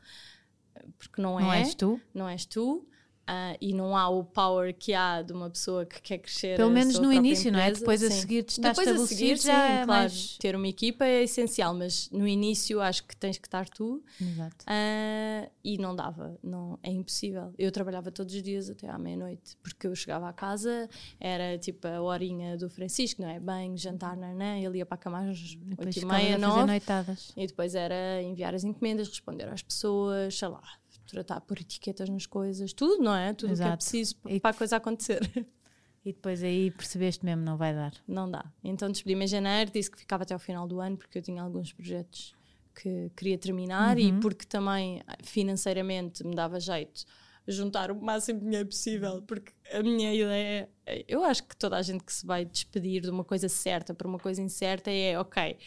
[0.98, 1.60] porque não, não é.
[1.60, 2.00] És tu.
[2.14, 2.88] Não és tu
[3.30, 6.58] Uh, e não há o power que há de uma pessoa que quer crescer.
[6.58, 7.52] Pelo menos no início, empresa.
[7.52, 7.80] não é?
[7.80, 8.08] Depois sim.
[8.08, 9.86] a seguir te estás Depois a seguir, já sim, é claro.
[9.86, 10.38] Mais...
[10.40, 14.04] Ter uma equipa é essencial, mas no início acho que tens que estar tu.
[14.20, 14.66] Exato.
[14.66, 17.54] Uh, e não dava, não, é impossível.
[17.56, 20.90] Eu trabalhava todos os dias até à meia-noite, porque eu chegava à casa,
[21.20, 23.40] era tipo a horinha do Francisco, não é?
[23.40, 26.82] Banho, jantar, nanã, ele ia para a cama às oito e meia, nove.
[27.38, 30.64] E depois era enviar as encomendas, responder às pessoas, sei lá
[31.10, 33.34] tratar, pôr etiquetas nas coisas, tudo, não é?
[33.34, 35.20] Tudo o que é preciso e para a coisa acontecer.
[36.06, 37.92] E depois aí percebeste mesmo, não vai dar.
[38.08, 38.50] Não dá.
[38.64, 41.44] Então despedi-me em janeiro, disse que ficava até ao final do ano, porque eu tinha
[41.44, 42.34] alguns projetos
[42.74, 44.04] que queria terminar uhum.
[44.04, 47.06] e porque também financeiramente me dava jeito
[47.50, 51.78] juntar o máximo de dinheiro possível, porque a minha ideia é, eu acho que toda
[51.78, 55.20] a gente que se vai despedir de uma coisa certa para uma coisa incerta é,
[55.20, 55.58] ok,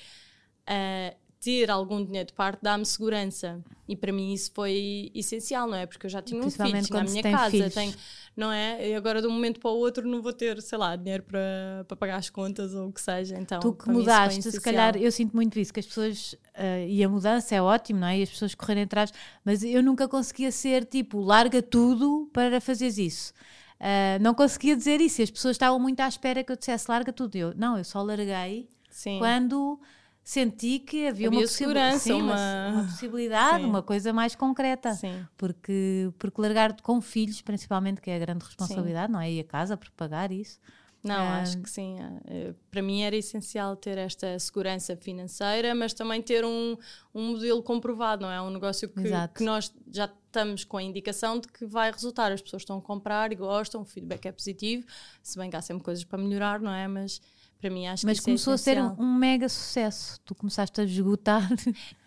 [0.68, 3.60] uh, ter algum dinheiro de parte dá-me segurança.
[3.88, 5.86] E para mim isso foi essencial, não é?
[5.86, 7.92] Porque eu já tinha um filho, tinha a minha casa, tenho,
[8.36, 8.90] não é?
[8.90, 11.84] E agora de um momento para o outro não vou ter, sei lá, dinheiro para,
[11.88, 13.36] para pagar as contas ou o que seja.
[13.36, 17.02] Então, tu que mudaste, se calhar eu sinto muito isso, que as pessoas, uh, e
[17.02, 18.20] a mudança é ótimo, não é?
[18.20, 19.12] E as pessoas correrem atrás,
[19.44, 23.32] mas eu nunca conseguia ser tipo, larga tudo para fazeres isso.
[23.80, 27.12] Uh, não conseguia dizer isso, as pessoas estavam muito à espera que eu dissesse larga
[27.12, 27.34] tudo.
[27.34, 29.18] Eu, não, eu só larguei Sim.
[29.18, 29.80] quando
[30.24, 32.68] senti que havia, havia uma, segurança, sim, uma...
[32.68, 33.68] uma possibilidade, sim.
[33.68, 34.92] uma coisa mais concreta.
[34.94, 35.26] Sim.
[35.36, 39.12] Porque, porque largar com filhos, principalmente, que é a grande responsabilidade, sim.
[39.12, 39.32] não é?
[39.32, 40.58] E a casa para pagar isso.
[41.02, 41.96] Não, acho que sim.
[42.26, 46.76] É, para mim era essencial ter esta segurança financeira, mas também ter um,
[47.12, 48.40] um modelo comprovado, não é?
[48.40, 49.02] Um negócio que,
[49.34, 52.30] que nós já estamos com a indicação de que vai resultar.
[52.30, 54.86] As pessoas estão a comprar e gostam, o feedback é positivo,
[55.22, 56.86] se bem que há sempre coisas para melhorar, não é?
[56.86, 57.20] Mas
[57.62, 60.20] para mim acho Mas que começou é a ser um, um, mega sucesso.
[60.24, 61.48] Tu começaste a esgotar.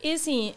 [0.04, 0.54] É assim,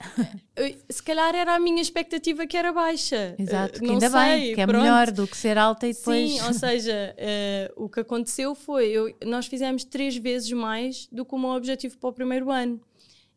[0.90, 3.34] se calhar era a minha expectativa que era baixa.
[3.38, 4.82] Exato, que ainda sei, bem, que é pronto.
[4.82, 6.32] melhor do que ser alta e depois.
[6.32, 11.24] Sim, ou seja, uh, o que aconteceu foi, eu, nós fizemos três vezes mais do
[11.24, 12.78] que o meu objetivo para o primeiro ano.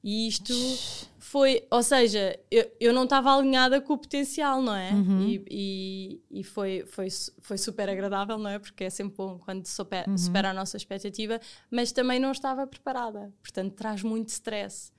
[0.03, 0.53] E isto
[1.31, 4.91] foi, ou seja, eu, eu não estava alinhada com o potencial, não é?
[4.91, 5.21] Uhum.
[5.29, 7.07] E, e, e, foi, foi,
[7.39, 8.59] foi super agradável, não é?
[8.59, 10.17] Porque é sempre bom quando supera, Uhum.
[10.17, 11.39] supera a nossa expectativa,
[11.69, 13.31] mas também não estava preparada.
[13.41, 14.91] Portanto, traz muito stress.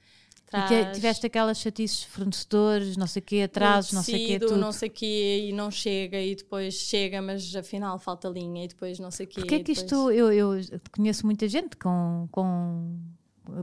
[0.55, 4.27] E te- tiveste aquelas chatices fornecedores, não sei o quê, atrasos, não sei o quê,
[4.27, 4.61] tecido, tudo.
[4.61, 8.69] não sei o quê, e não chega, e depois chega, mas afinal falta linha, e
[8.69, 9.41] depois não sei o quê.
[9.41, 10.61] Porquê é e que depois- isto, eu, eu
[10.95, 12.99] conheço muita gente com, com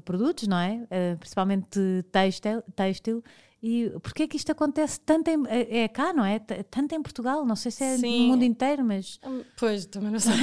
[0.05, 0.85] produtos, não é?
[0.89, 1.79] Eh, principalmente
[2.11, 3.23] têxtil, têxtil
[3.61, 6.39] e porquê é que isto acontece tanto em, é é cá, não é?
[6.39, 8.21] Tanto em Portugal, não sei se é Sim.
[8.21, 10.33] no mundo inteiro, mas Hum, Pois, também não sei.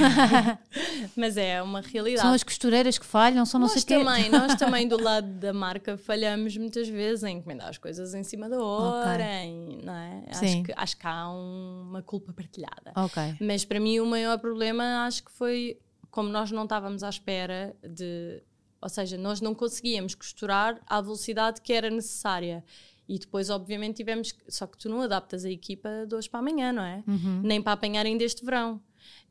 [1.15, 2.21] mas é uma realidade.
[2.21, 4.05] são as costureiras que falham, são não nós sei o quê.
[4.05, 8.23] também, nós também do lado da marca falhamos muitas vezes em encomendar as coisas em
[8.23, 10.23] cima da hora, em- não é?
[10.33, 10.45] Sim.
[10.45, 12.91] Acho que, acho que há um- uma culpa partilhada.
[12.95, 13.35] Ok.
[13.41, 15.79] Mas para mim o maior problema acho que foi
[16.11, 18.41] como nós não estávamos à espera de.
[18.81, 22.63] Ou seja, nós não conseguíamos costurar à velocidade que era necessária.
[23.09, 24.31] E depois, obviamente, tivemos.
[24.33, 27.03] que- Só que tu não adaptas a equipa de hoje para amanhã, não é?
[27.07, 27.41] Uhum.
[27.43, 28.81] Nem para apanhar ainda este verão.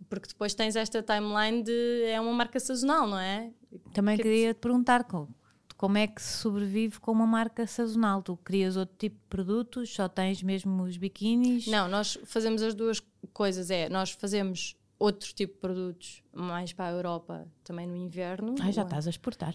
[0.09, 2.04] Porque depois tens esta timeline de.
[2.06, 3.50] É uma marca sazonal, não é?
[3.92, 5.28] Também Que- queria te perguntar co-
[5.76, 8.22] como é que se sobrevive com uma marca sazonal?
[8.22, 11.66] Tu crias outro tipo de produtos, só tens mesmo os biquínis?
[11.66, 13.02] Não, nós fazemos as duas
[13.35, 13.70] coisas.
[13.70, 18.54] É, nós fazemos outro tipo de produtos mais para a Europa, também no inverno.
[18.61, 19.54] Ai, já estás a exportar.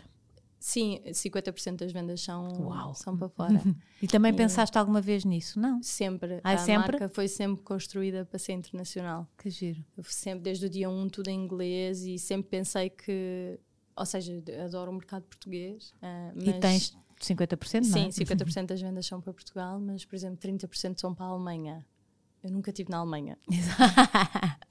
[0.59, 2.93] Sim, 50% das vendas são, Uau.
[2.93, 3.59] são para fora.
[3.99, 5.59] E também E- pensaste alguma vez nisso?
[5.59, 5.81] Não?
[5.81, 6.39] Sempre.
[6.43, 6.91] Ai, a sempre?
[6.91, 9.27] marca foi sempre construída para ser internacional.
[9.37, 9.83] Que giro.
[9.97, 13.59] Eu sempre, desde o dia 1, tudo em inglês e sempre pensei que.
[13.95, 15.93] Ou seja, adoro o mercado português.
[16.01, 18.11] ah, E mas- tens 50%, não é?
[18.11, 21.83] Sim, 50% das vendas são para Portugal, mas, por exemplo, 30% são para a Alemanha.
[22.43, 23.37] Eu nunca estive na Alemanha.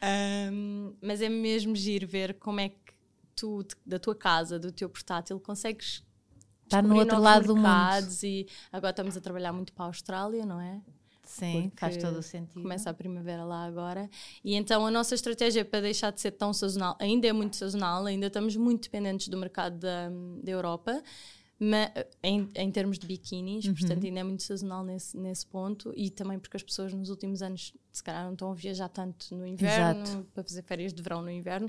[0.00, 2.92] Ahm, mas é mesmo giro ver como é que
[3.34, 6.02] tu, da tua casa, do teu portátil, consegues
[6.64, 8.18] Está no descobrir outro lado do mundo.
[8.22, 10.80] E agora estamos a trabalhar muito para a Austrália, não é?
[11.24, 12.62] Sim, Porque faz todo o sentido.
[12.62, 14.08] Começa a primavera lá agora.
[14.42, 18.06] E então a nossa estratégia para deixar de ser tão sazonal, ainda é muito sazonal,
[18.06, 20.08] ainda estamos muito dependentes do mercado da,
[20.42, 21.02] da Europa.
[21.60, 21.90] Ma-
[22.22, 23.74] em, em termos de biquínis, Uhum.
[23.74, 27.42] portanto ainda é muito sazonal nesse, nesse ponto e também porque as pessoas nos últimos
[27.42, 30.26] anos se calhar não estão a viajar tanto no inverno Exato.
[30.32, 31.68] para fazer férias de verão no inverno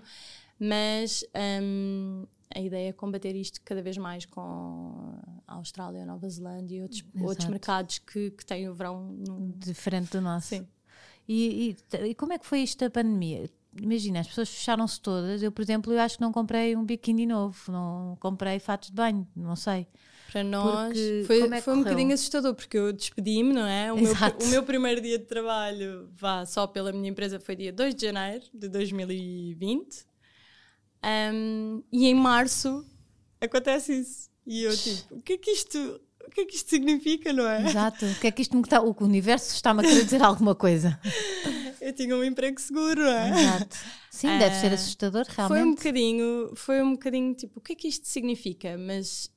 [0.60, 1.24] mas
[1.64, 6.78] hum, a ideia é combater isto cada vez mais com a Austrália, a Nova Zelândia
[6.78, 9.16] e outros, outros mercados que, que têm o verão
[9.58, 10.48] Diferente do nosso.
[10.50, 10.68] Sim.
[11.28, 13.50] E, e- e como é que foi isto da pandemia?
[13.82, 15.44] Imagina, as pessoas fecharam-se todas.
[15.44, 18.96] Eu, por exemplo, eu acho que não comprei um biquíni novo, não comprei fatos de
[18.96, 19.88] banho, não sei.
[20.32, 23.92] Para nós Porque foi, é foi um bocadinho assustador, porque eu despedi-me, não é?
[23.92, 27.74] O meu, o meu primeiro dia de trabalho, vá só pela minha empresa, foi dia
[27.74, 30.06] 2 de janeiro de 2020.
[31.34, 32.86] Um, e em março
[33.42, 34.30] acontece isso.
[34.46, 37.48] E eu tipo, o que é que isto, o que é que isto significa, não
[37.48, 37.68] é?
[37.68, 38.06] Exato.
[38.06, 38.82] O que é que isto me está.
[38.82, 41.00] O universo está-me a querer dizer alguma coisa.
[41.82, 43.30] Eu tinha um emprego seguro, não é?
[43.30, 43.78] Exato.
[44.12, 45.78] Sim, deve ser Ah, assustador, Foi um realmente.
[45.78, 48.78] bocadinho, foi um bocadinho tipo, o que é que isto significa?
[48.78, 49.30] Mas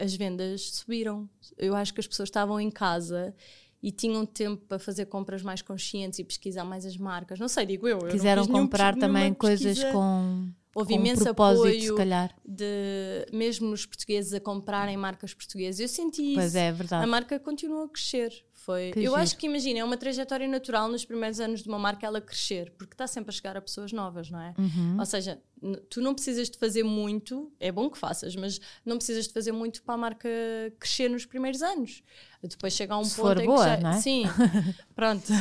[0.00, 1.28] as vendas subiram.
[1.56, 3.34] Eu acho que as pessoas estavam em casa
[3.82, 7.38] e tinham tempo para fazer compras mais conscientes e pesquisar mais as marcas.
[7.38, 8.00] Não sei, digo eu.
[8.00, 12.36] eu Quiseram nenhum- comprar nenhuma também coisas com, Houve com imenso propósito, apoio se calhar.
[12.44, 15.80] de mesmo os portugueses a comprarem marcas portuguesas.
[15.80, 16.34] Eu senti isso.
[16.34, 17.06] Pois é, é A verdade.
[17.06, 18.30] marca continua a crescer.
[18.66, 18.90] Foi.
[18.90, 19.14] Que eu giro.
[19.14, 22.72] acho que imagina, é uma trajetória natural nos primeiros anos de uma marca ela crescer,
[22.76, 24.54] porque está sempre a chegar a pessoas novas, não é?
[24.58, 24.96] Uhum.
[24.98, 25.40] Ou seja,
[25.88, 29.52] tu não precisas de fazer muito, é bom que faças, mas não precisas de fazer
[29.52, 30.28] muito para a marca
[30.80, 32.02] crescer nos primeiros anos.
[32.42, 34.00] Depois chega a um Se ponto for em boa, que já, não é?
[34.00, 34.24] Sim,
[34.96, 35.26] pronto.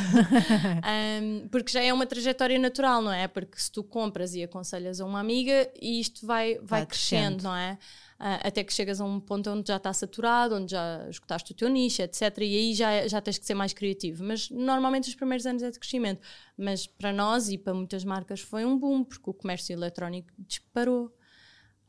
[0.86, 3.28] Um, porque já é uma trajetória natural, não é?
[3.28, 7.44] Porque se tu compras e aconselhas a uma amiga, isto vai, vai, Vai crescendo, crescendo.
[7.44, 7.78] não é?
[8.18, 11.56] Ah, até que chegas a um ponto onde já está saturado, onde já escutaste o
[11.56, 12.22] teu nicho, etc.
[12.40, 14.24] E aí já, já tens que ser mais criativo.
[14.24, 16.22] Mas normalmente os primeiros anos é de crescimento.
[16.58, 21.14] Mas para nós e para muitas marcas foi um boom, porque o comércio eletrónico disparou.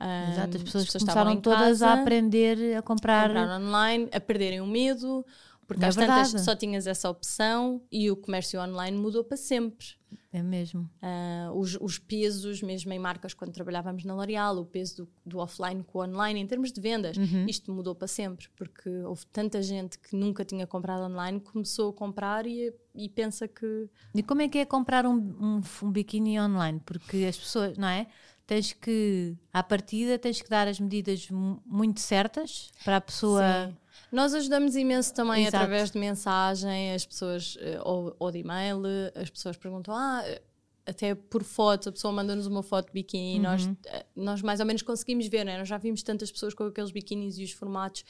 [0.01, 3.29] Ah, Exato, as pessoas estavam começaram todas a aprender a comprar.
[3.29, 5.25] comprar online, a perderem o medo,
[5.67, 6.45] porque É às tantas verdade.
[6.45, 9.87] só tinhas essa opção e o comércio online mudou para sempre.
[10.33, 10.89] É mesmo.
[11.01, 15.39] Ah, os, os pesos, mesmo em marcas, quando trabalhávamos na L'Oréal, o peso do, do
[15.39, 17.47] offline com o online, em termos de vendas, Uhum.
[17.49, 21.93] isto mudou para sempre, porque houve tanta gente que nunca tinha comprado online, começou a
[21.93, 23.89] comprar e, e pensa que.
[24.15, 26.81] E como é que é comprar um, um, um biquíni online?
[26.85, 28.07] Porque as pessoas, não é?
[28.47, 33.67] Tens que, à partida, tens que dar as medidas mu- muito certas para a pessoa.
[33.69, 33.77] Sim.
[34.11, 35.57] Nós ajudamos imenso também Exato.
[35.57, 38.81] através de mensagem, as pessoas, eh, ou, ou de e-mail,
[39.15, 40.43] as pessoas perguntam, ah, eh,
[40.87, 43.77] até por foto, a pessoa manda-nos uma foto de biquíni e nós, Uhum.
[43.87, 45.59] eh, nós mais ou menos conseguimos ver, né?
[45.59, 48.05] nós já vimos tantas pessoas com aqueles biquínis e os formatos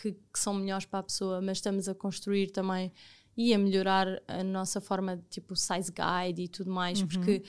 [0.00, 2.92] que, que, são melhores para a pessoa, mas estamos a construir também
[3.36, 7.08] e a melhorar a nossa forma de tipo size guide e tudo mais, uhum.
[7.08, 7.42] porque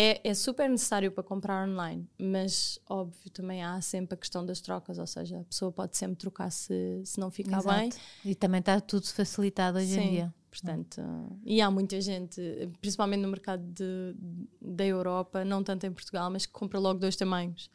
[0.00, 4.60] é, é, super necessário para comprar online, mas óbvio também há sempre a questão das
[4.60, 7.76] trocas, ou seja, a pessoa pode sempre trocar se, se não ficar Exato.
[7.76, 7.90] bem.
[8.24, 10.34] E também está tudo facilitado hoje Sim, em dia.
[10.48, 11.02] Portanto,
[11.44, 12.40] e há muita gente,
[12.80, 14.14] principalmente no mercado de,
[14.62, 17.68] da Europa, não tanto em Portugal, mas que compra logo dois tamanhos.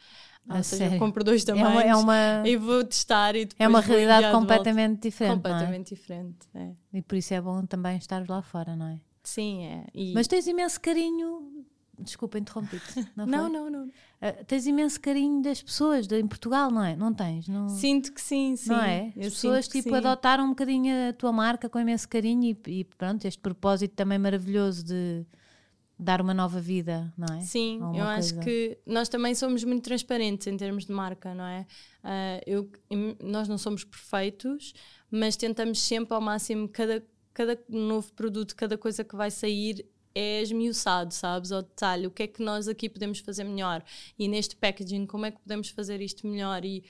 [0.47, 3.59] Ah, ou seja, compro dois tamanhos é uma, é uma, e vou testar e depois
[3.59, 5.35] É uma realidade completamente diferente.
[5.35, 5.95] Completamente é?
[5.95, 6.47] diferente.
[6.55, 6.71] É.
[6.93, 9.01] E por isso é bom também estar lá fora, não é?
[9.23, 9.85] Sim, é.
[9.93, 10.13] E...
[10.13, 11.65] Mas tens imenso carinho
[11.99, 13.07] Desculpa, interrompi-te.
[13.15, 13.85] Não, não, não, não.
[13.85, 16.95] Uh, tens imenso carinho das pessoas de, em Portugal, não é?
[16.95, 17.47] Não tens?
[17.47, 17.69] Não...
[17.69, 18.69] Sinto que sim, sim.
[18.69, 19.13] Não é?
[19.17, 19.95] As pessoas tipo, sim.
[19.95, 24.17] adotaram um bocadinho a tua marca com imenso carinho e, e, pronto, este propósito também
[24.17, 25.25] maravilhoso de
[25.97, 27.41] dar uma nova vida, não é?
[27.41, 31.65] Sim, eu acho que nós também somos muito transparentes em termos de marca, não é?
[32.03, 32.71] Uh, eu,
[33.21, 34.73] nós não somos perfeitos,
[35.11, 37.03] mas tentamos sempre ao máximo cada
[37.33, 41.51] cada novo produto, cada coisa que vai sair é esmiuçado, sabes?
[41.51, 43.83] Ao detalhe, o que é que nós aqui podemos fazer melhor?
[44.17, 46.63] E neste packaging, como é que podemos fazer isto melhor?
[46.63, 46.83] E,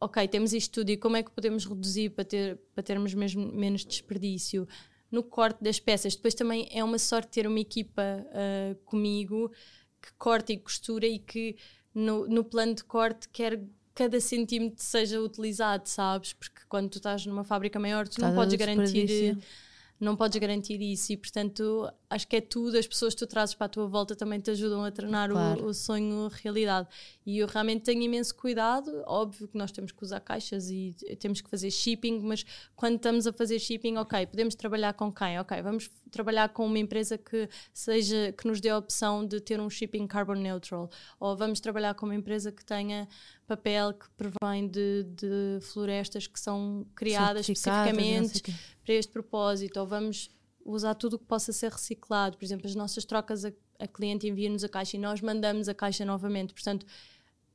[0.00, 3.52] ok, temos isto tudo, e como é que podemos reduzir para, ter, para termos mesmo
[3.52, 4.68] menos desperdício?
[5.10, 9.50] No corte das peças, depois também é uma sorte ter uma equipa uh, comigo
[10.00, 11.56] que corta e costura e que
[11.94, 13.60] no, no plano de corte quer
[13.94, 16.34] cada centímetro seja utilizado, sabes?
[16.34, 19.38] Porque quando tu estás numa fábrica maior, tu não podes garantir
[19.98, 23.54] não podes garantir isso e portanto acho que é tudo, as pessoas que tu trazes
[23.54, 25.64] para a tua volta também te ajudam a tornar claro.
[25.64, 26.88] o, o, sonho realidade
[27.24, 31.40] e eu realmente tenho imenso cuidado, óbvio que nós temos que usar caixas e temos
[31.40, 35.38] que fazer shipping, mas quando estamos a fazer shipping, ok, podemos trabalhar com quem?
[35.40, 39.60] Ok, vamos trabalhar com uma empresa que seja, que nos dê a opção de ter
[39.60, 40.88] um shipping carbon neutral
[41.18, 43.08] ou vamos trabalhar com uma empresa que tenha
[43.46, 48.42] papel que provém de, de florestas que são criadas especificamente
[48.84, 50.30] para este propósito, ou vamos
[50.64, 52.36] usar tudo o que possa ser reciclado.
[52.36, 55.74] Por exemplo, as nossas trocas, a, a cliente envia-nos a caixa e nós mandamos a
[55.74, 56.52] caixa novamente.
[56.52, 56.84] Portanto,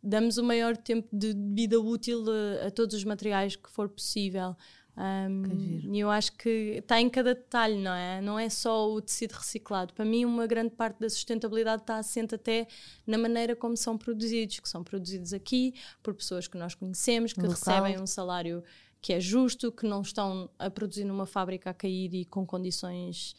[0.01, 4.55] damos o maior tempo de vida útil a, a todos os materiais que for possível.
[4.97, 8.21] Um, e eu acho que está em cada detalhe, não é?
[8.21, 9.93] Não é só o tecido reciclado.
[9.93, 12.67] Para mim, uma grande parte da sustentabilidade está assente até
[13.07, 15.73] na maneira como são produzidos, que são produzidos aqui
[16.03, 17.55] por pessoas que nós conhecemos, que Local.
[17.55, 18.63] recebem um salário
[19.01, 23.33] que é justo, que não estão a produzir numa fábrica a cair e com condições.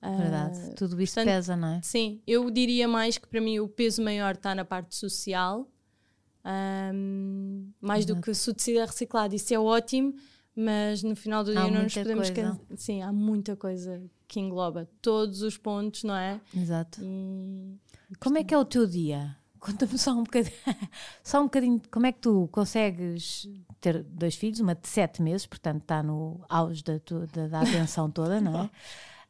[0.00, 1.80] Ah, Verdade, uh, tudo isso portanto, pesa, não é?
[1.82, 5.70] Sim, eu diria mais que para mim o peso maior está na parte social,
[6.94, 8.20] um, mais Exato.
[8.20, 9.34] do que se o tecido é reciclado.
[9.34, 10.14] Isso é ótimo
[10.56, 12.60] mas no final do dia há não nos podemos coisa.
[12.76, 16.40] Sim, há muita coisa que engloba todos os pontos, não é?
[16.56, 17.00] Exato.
[17.02, 17.78] E,
[18.18, 19.36] como é que é o teu dia?
[19.60, 20.56] Conta-me só um bocadinho,
[21.22, 23.48] só um bocadinho, como é que tu consegues
[23.80, 26.94] ter dois filhos, uma de sete meses, portanto está no auge da,
[27.32, 28.70] da, da atenção toda, não é?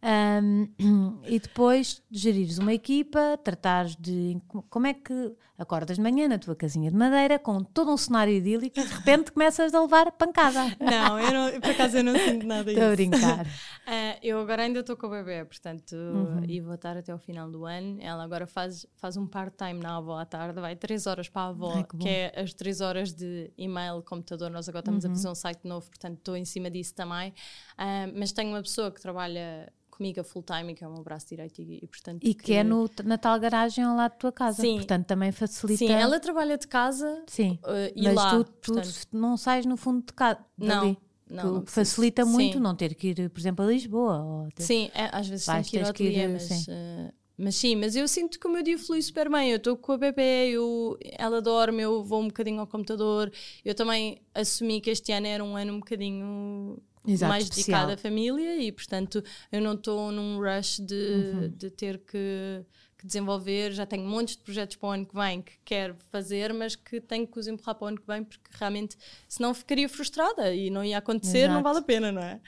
[0.06, 0.68] Um,
[1.26, 4.36] e depois gerires uma equipa, tratares de
[4.68, 8.32] como é que acordas de manhã na tua casinha de madeira com todo um cenário
[8.32, 10.76] idílico e de repente começas a levar pancada.
[10.80, 12.78] Não, eu não, por acaso eu não sinto nada disso.
[12.78, 13.46] Estou a brincar.
[13.46, 16.44] Uh, eu agora ainda estou com o bebê, portanto, uhum.
[16.46, 17.98] e vou estar até o final do ano.
[18.00, 21.48] Ela agora faz, faz um part-time na avó à tarde, vai três horas para a
[21.48, 24.50] avó, Ai, que, que, é as três horas de e-mail, computador.
[24.50, 25.10] Nós agora estamos uhum.
[25.10, 27.30] a fazer um site novo, portanto, estou em cima disso também.
[27.78, 31.02] Uh, mas tenho uma pessoa que trabalha comigo a full time, que é o meu
[31.02, 32.22] braço direito e, e portanto...
[32.22, 35.06] E que, que, é no, na tal garagem ao lado da tua casa, sim, portanto
[35.06, 35.86] também facilita...
[35.86, 38.82] Sim, ela trabalha de casa sim, uh, e mas lá, tu, tu
[39.12, 40.96] não sais no fundo de casa, não,
[41.28, 42.62] não, facilita muito sim.
[42.62, 44.48] não ter que ir, por exemplo, a Lisboa.
[44.54, 44.62] Ter...
[44.62, 46.42] Sim, é, às vezes tem que ir ao ateliê, mas...
[46.42, 46.64] Sim.
[46.70, 49.50] Uh, mas sim, mas eu sinto que o meu dia flui super bem.
[49.50, 53.30] Eu estou com a bebê, eu, ela dorme, eu vou um bocadinho ao computador.
[53.62, 57.80] Eu também assumi que este ano era um ano um bocadinho Exato, mais especial.
[57.80, 61.48] dedicada à família e, portanto, eu não estou num rush de, uhum.
[61.54, 62.64] de ter que,
[63.06, 63.72] que, desenvolver.
[63.72, 67.00] Já tenho montes de projetos para o ano que vem que quero fazer, mas que
[67.00, 68.96] tenho que os empurrar para o ano que vem porque realmente,
[69.28, 71.54] senão ficaria frustrada e não ia acontecer, Exato.
[71.54, 72.40] não vale a pena, não é?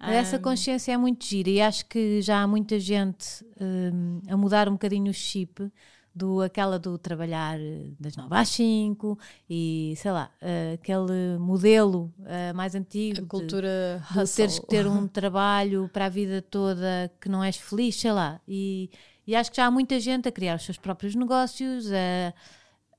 [0.00, 4.68] Essa consciência é muito gira e acho que já há muita gente um, a mudar
[4.68, 5.70] um bocadinho o chip
[6.14, 12.12] do aquela do trabalhar eh, das 9 às 5 e sei lá, uh, aquele modelo
[12.18, 16.42] uh, mais antigo a cultura de, de teres que ter um trabalho para a vida
[16.42, 18.40] toda que não és feliz, sei lá.
[18.46, 18.90] E,
[19.26, 22.34] e acho que já há muita gente a criar os seus próprios negócios, a,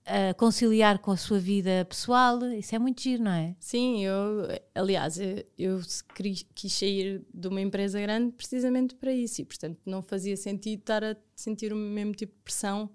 [0.05, 3.55] a conciliar com a sua vida pessoal, isso é muito giro, não é?
[3.59, 5.81] Sim, eu, aliás, eu, eu
[6.53, 11.03] quis sair de uma empresa grande precisamente para isso e, portanto, não fazia sentido estar
[11.03, 12.89] a sentir o mesmo tipo de pressão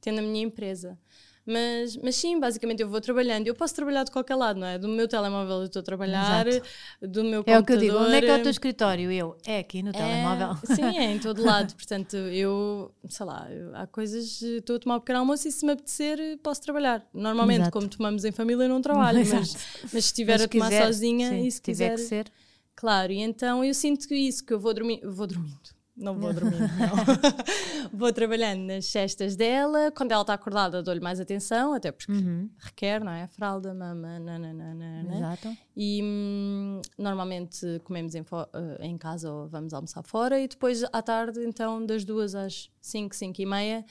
[0.00, 0.98] tendo a minha empresa.
[1.46, 3.46] Mas, mas sim, basicamente eu vou trabalhando.
[3.46, 4.78] Eu posso trabalhar de qualquer lado, não é?
[4.78, 6.66] Do meu telemóvel eu estou a trabalhar, Exato.
[7.00, 7.62] do meu É computador.
[7.62, 7.96] o que eu digo.
[7.98, 9.12] Onde é que é o teu escritório?
[9.12, 10.56] Eu, é aqui no telemóvel.
[10.68, 11.72] É, sim, é em todo lado.
[11.74, 15.64] Portanto, eu, sei lá, há coisas, eh, estou a tomar um pequeno almoço e se
[15.64, 17.06] me apetecer, eh, posso trabalhar.
[17.14, 17.70] Normalmente, Exato.
[17.78, 21.30] como tomamos em família, eu não trabalho, mas, mas se estiver a tomar quiser- sozinha
[21.30, 21.94] sim, e se tiver quiser.
[21.94, 22.32] que ser.
[22.74, 25.75] Claro, e então eu sinto que isso, que eu vou dormir, vou dormindo.
[25.96, 27.88] Não vou dormindo, não.
[27.98, 29.90] vou trabalhando nas cestas dela.
[29.90, 32.50] Quando ela está acordada, dou-lhe mais atenção, até porque Uhum.
[32.58, 33.26] requer, não é?
[33.28, 35.16] Fralda, mama, nananana.
[35.16, 35.56] Exato.
[35.74, 41.00] E hum, normalmente comemos em, eh, em casa ou vamos almoçar fora e depois à
[41.00, 43.84] tarde, então das duas às 5, 5 e meia,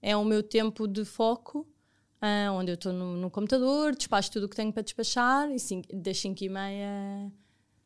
[0.00, 1.66] é o meu tempo de foco,
[2.20, 5.58] ah, onde eu estou no, no computador, despacho tudo o que tenho para despachar e
[5.60, 7.32] cinco- das 5 e meia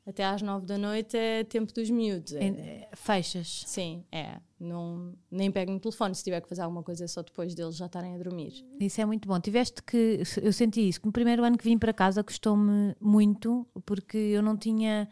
[0.06, 2.32] até às 9 da noite é tempo dos miúdos.
[2.34, 3.64] É- eh, Fechas.
[3.66, 4.36] Sim, é.
[4.58, 6.14] Não, nem pego no telefone.
[6.14, 8.64] Se tiver que fazer alguma coisa é só depois deles já estarem a dormir.
[8.78, 9.38] Isso é muito bom.
[9.40, 10.22] Tiveste que.
[10.40, 14.42] Eu senti isso, que no primeiro ano que vim para casa custou-me muito, porque eu
[14.42, 15.08] não tinha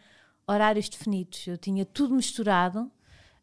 [0.47, 2.90] horários definidos, eu tinha tudo misturado,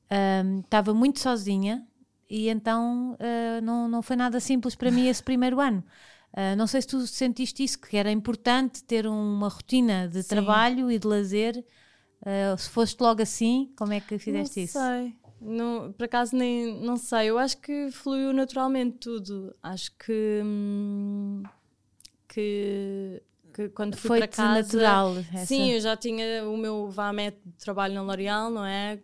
[0.09, 1.85] ahm, estava muito sozinha
[2.29, 5.83] e então ah, não, não foi nada simples para mim esse primeiro ano.
[6.33, 10.29] Ah, não sei se tu sentiste isso, que era importante ter uma rotina de Sim.
[10.29, 11.65] trabalho e de lazer.
[12.25, 14.73] Ah, se foste logo assim, como é que fizeste não isso?
[14.79, 15.15] sei.
[15.41, 17.29] Não, por acaso nem não sei.
[17.29, 19.55] Eu acho que fluiu naturalmente tudo.
[19.61, 21.41] Acho que hum,
[22.27, 23.21] que,
[23.53, 25.17] que quando fui Foi-te para casa natural.
[25.17, 28.99] essa- Sim, eu já tinha o meu VAMET de trabalho na L'Oréal, não é?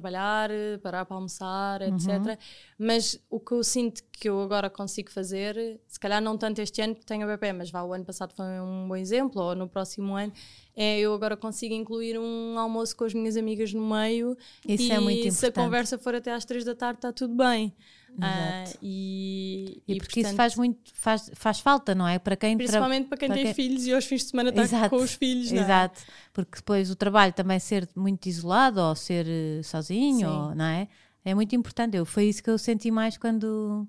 [0.00, 0.50] Trabalhar,
[0.82, 1.96] parar para almoçar, Uhum.
[1.96, 2.38] etc.
[2.78, 6.82] Mas o que eu sinto que eu agora consigo fazer, se calhar não tanto este
[6.82, 9.54] ano porque tenho a BP, mas vá, o ano passado foi um bom exemplo, ou
[9.54, 10.32] no próximo ano,
[10.76, 14.36] é eu agora consigo incluir um almoço com as minhas amigas no meio
[14.68, 15.54] Isso e é muito se a importante.
[15.64, 17.74] conversa for até às três da tarde está tudo bem.
[18.18, 18.78] Exato.
[18.82, 22.18] e, E, e, porque isso portanto, faz muito, faz, faz falta, não é?
[22.18, 24.62] Para quem Principalmente para quem para tem quem- filhos e aos fins de semana está
[24.62, 25.64] Exato, com os filhos, não é?
[25.64, 26.02] Exato,
[26.32, 30.88] porque depois o trabalho também ser muito isolado ou ser eh, sozinho, ou- não é?
[31.24, 31.96] É muito importante.
[31.96, 33.86] Eu, foi isso que eu senti mais quando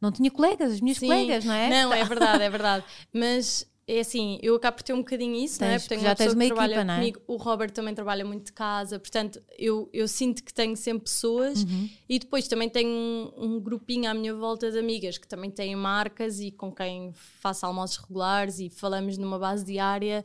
[0.00, 1.06] não tinha colegas, as minhas Sim.
[1.06, 1.68] colegas, não é?
[1.70, 2.84] Não, é verdade, é verdade.
[3.14, 3.66] Mas
[3.96, 5.70] é assim, eu acabo por ter um bocadinho isso, é?
[5.70, 6.96] Tens- Porque tenho já uma tens pessoa uma que trabalha equipa, não é?
[6.98, 7.20] comigo.
[7.26, 11.62] O Robert também trabalha muito de casa, portanto, eu, eu sinto que tenho sempre pessoas
[11.64, 11.88] Uhum.
[12.08, 15.74] e depois também tenho um, um grupinho à minha volta de amigas que também têm
[15.76, 20.24] marcas e com quem faço almoços regulares e falamos numa base diária.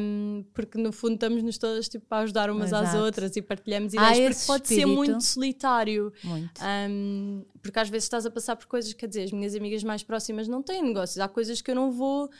[0.00, 3.04] hum, porque no fundo estamos-nos todas tipo, a ajudar umas às Exato.
[3.04, 4.96] outras e partilhamos Há ideias, porque esse pode ser espírito.
[4.96, 6.12] muito solitário.
[6.24, 6.60] Muito.
[6.88, 10.02] Um, porque às vezes estás a passar por coisas, quer dizer, as minhas amigas mais
[10.02, 12.30] próximas não têm negócios, há coisas que eu não vou,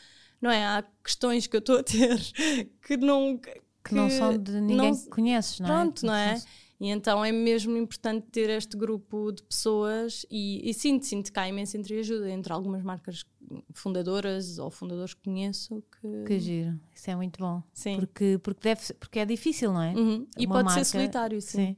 [0.41, 0.65] não é?
[0.65, 2.17] Há questões que eu estou a ter
[2.81, 3.37] que não.
[3.37, 5.69] Que, que não são de ninguém não- que conheces, não é?
[5.69, 6.41] Pronto, não é?
[6.81, 11.37] E então é mesmo importante ter este grupo de pessoas e, e sinto, sinto que
[11.39, 13.25] há imensa entreajuda entre algumas marcas
[13.73, 16.23] fundadoras ou fundadores que conheço que.
[16.25, 17.61] Que giro, isso é muito bom.
[17.73, 17.95] Sim.
[17.97, 19.93] Porque, porque, deve, porque é difícil, não é?
[19.93, 20.27] Uhum.
[20.37, 21.57] E pode marca- ser solitário, sim.
[21.57, 21.77] Sim.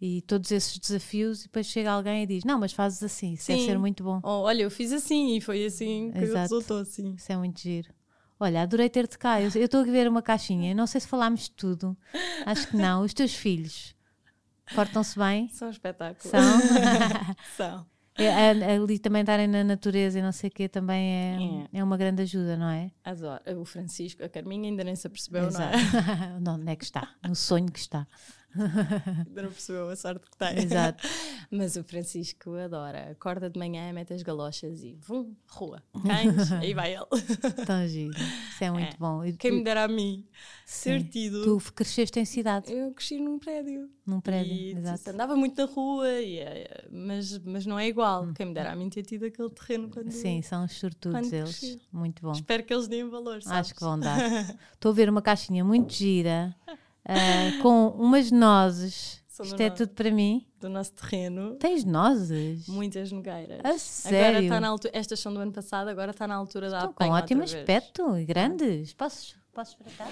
[0.00, 3.44] E todos esses desafios, e depois chega alguém e diz: Não, mas fazes assim, isso
[3.44, 3.64] Sim.
[3.64, 4.20] ser muito bom.
[4.22, 6.40] Oh, olha, eu fiz assim e foi assim que Exato.
[6.40, 7.14] resultou assim.
[7.14, 7.92] Isso é muito giro.
[8.38, 9.40] Olha, adorei ter-te cá.
[9.40, 10.74] Eu estou a ver uma caixinha.
[10.74, 11.96] Não sei se falámos de tudo.
[12.44, 13.02] Acho que não.
[13.02, 13.94] Os teus filhos
[14.74, 15.48] portam-se bem?
[15.48, 16.30] São um espetáculo.
[16.30, 16.60] São?
[17.56, 17.86] São.
[18.16, 21.96] É, ali também estarem na natureza e não sei o quê também é, é uma
[21.96, 22.92] grande ajuda, não é?
[23.04, 23.40] Adoro.
[23.60, 25.74] O Francisco, a Carminha ainda nem se apercebeu, não é?
[25.74, 26.38] Exato.
[26.40, 27.08] não, onde é que está?
[27.26, 28.06] No sonho que está.
[29.26, 30.58] Ainda não percebeu a sorte que tem.
[30.58, 31.06] Exato.
[31.50, 33.10] Mas o Francisco adora.
[33.12, 35.82] Acorda de manhã, mete as galochas e vum, rua.
[36.02, 37.06] Cães, aí vai ele.
[37.66, 38.14] Tão giro.
[38.16, 38.96] Isso é muito É.
[38.98, 39.24] bom.
[39.24, 40.26] E Quem tu- me dera a mim
[40.64, 40.90] sim.
[40.90, 41.42] ter tido.
[41.44, 43.88] Tu cresceste em cidade, Eu cresci num prédio.
[44.06, 44.52] num prédio.
[44.52, 45.10] E Exato.
[45.10, 48.32] andava muito na rua, e, eh, mas, mas não é igual.
[48.34, 50.08] Quem me dera a mim ter tido aquele terreno quando.
[50.08, 50.10] Hum.
[50.10, 51.58] Sim, são os sortudos eles.
[51.58, 51.80] cresci.
[51.92, 52.32] Muito bom.
[52.32, 53.42] Espero que eles deem valor.
[53.42, 53.58] Sabes?
[53.58, 54.18] Acho que vão dar.
[54.72, 56.54] Estou a ver uma caixinha muito gira
[57.06, 59.22] ah, com umas nozes.
[59.42, 60.46] Isto é no- tudo para mim.
[60.60, 61.56] Do nosso terreno.
[61.56, 62.68] Tens nozes?
[62.68, 63.58] Muitas nogueiras.
[63.58, 64.42] A Agora sério?
[64.44, 64.92] está na altura.
[64.96, 68.24] Estas são do ano passado, agora está na altura da Estão com ótimo aspecto e
[68.24, 68.92] grandes.
[68.94, 70.08] Posso, posso espreitar?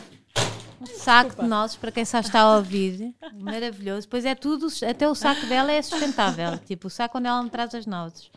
[0.81, 3.15] Um saco de nozes para quem só está a ouvir.
[3.39, 4.09] Maravilhoso.
[4.09, 6.59] Pois é tudo, até o saco dela é sustentável.
[6.67, 8.29] Tipo, o saco onde ela me traz as nozes.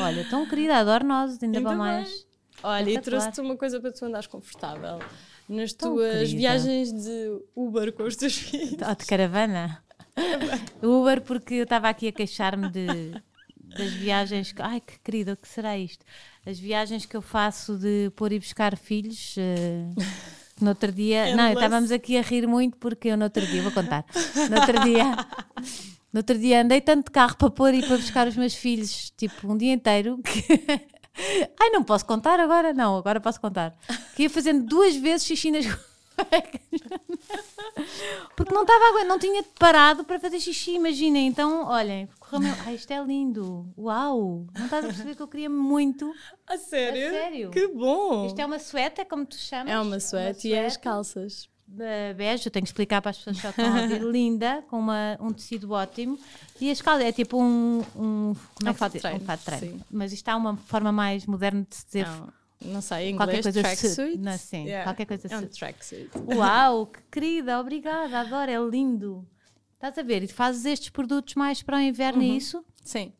[0.00, 2.24] Olha, tão querida, adoro nozes, ainda Ainda mais.
[2.62, 5.00] Olha, e trouxe-te uma coisa para tu andares confortável.
[5.48, 6.36] Nas Tão tuas querida.
[6.38, 8.76] viagens de Uber com os teus filhos.
[8.90, 9.82] Oh, de caravana.
[10.82, 12.86] Uber, porque eu estava aqui a queixar-me de,
[13.76, 14.52] das viagens.
[14.52, 16.04] que- Ai, que querida, o que será isto?
[16.46, 19.34] As viagens que eu faço de pôr e buscar filhos.
[19.38, 19.88] eh,
[20.60, 21.24] no outro dia.
[21.36, 21.54] Não, Endless.
[21.54, 24.04] estávamos aqui a rir muito porque eu no outro dia, vou contar.
[24.50, 25.04] No outro dia.
[26.12, 29.10] No outro dia andei tanto de carro para pôr e para buscar os meus filhos,
[29.16, 30.42] tipo, um dia inteiro, que
[31.60, 32.72] Ai, não posso contar agora?
[32.72, 33.74] Não, agora posso contar.
[34.16, 35.66] Que ia fazendo duas vezes xixi nas
[38.36, 41.26] Porque não estava não tinha parado para fazer xixi, imaginem.
[41.26, 43.72] Então, olhem, correu Ai, isto é lindo.
[43.76, 44.46] Uau!
[44.54, 46.12] Não estás a perceber que eu queria muito.
[46.46, 47.08] A sério?
[47.08, 47.50] A sério.
[47.50, 48.26] Que bom!
[48.26, 49.72] Isto é uma suéte, é como tu chamas?
[49.72, 51.48] É uma suéte e é as calças.
[52.16, 55.16] Bege, eu tenho que explicar para as pessoas que estão a ouvir, linda, com uma,
[55.20, 56.18] um tecido ótimo.
[56.60, 57.82] E a escala é tipo um.
[57.96, 59.18] um como é, um fato treino.
[59.18, 59.78] Um fato treino.
[59.78, 59.84] Sim.
[59.90, 62.06] Mas isto há uma forma mais moderna de se dizer.
[62.06, 64.18] Não não sei, em inglês, tracksuit.
[64.18, 64.84] Não, sim, yeah.
[64.84, 65.34] qualquer coisa assim.
[65.34, 66.10] É um tracksuit.
[66.36, 69.26] Uau, que querida, obrigada, adoro, é lindo.
[69.74, 70.22] Estás a ver?
[70.22, 72.28] E fazes estes produtos mais para o inverno uhum.
[72.28, 72.64] e isso?
[72.84, 73.12] Sim.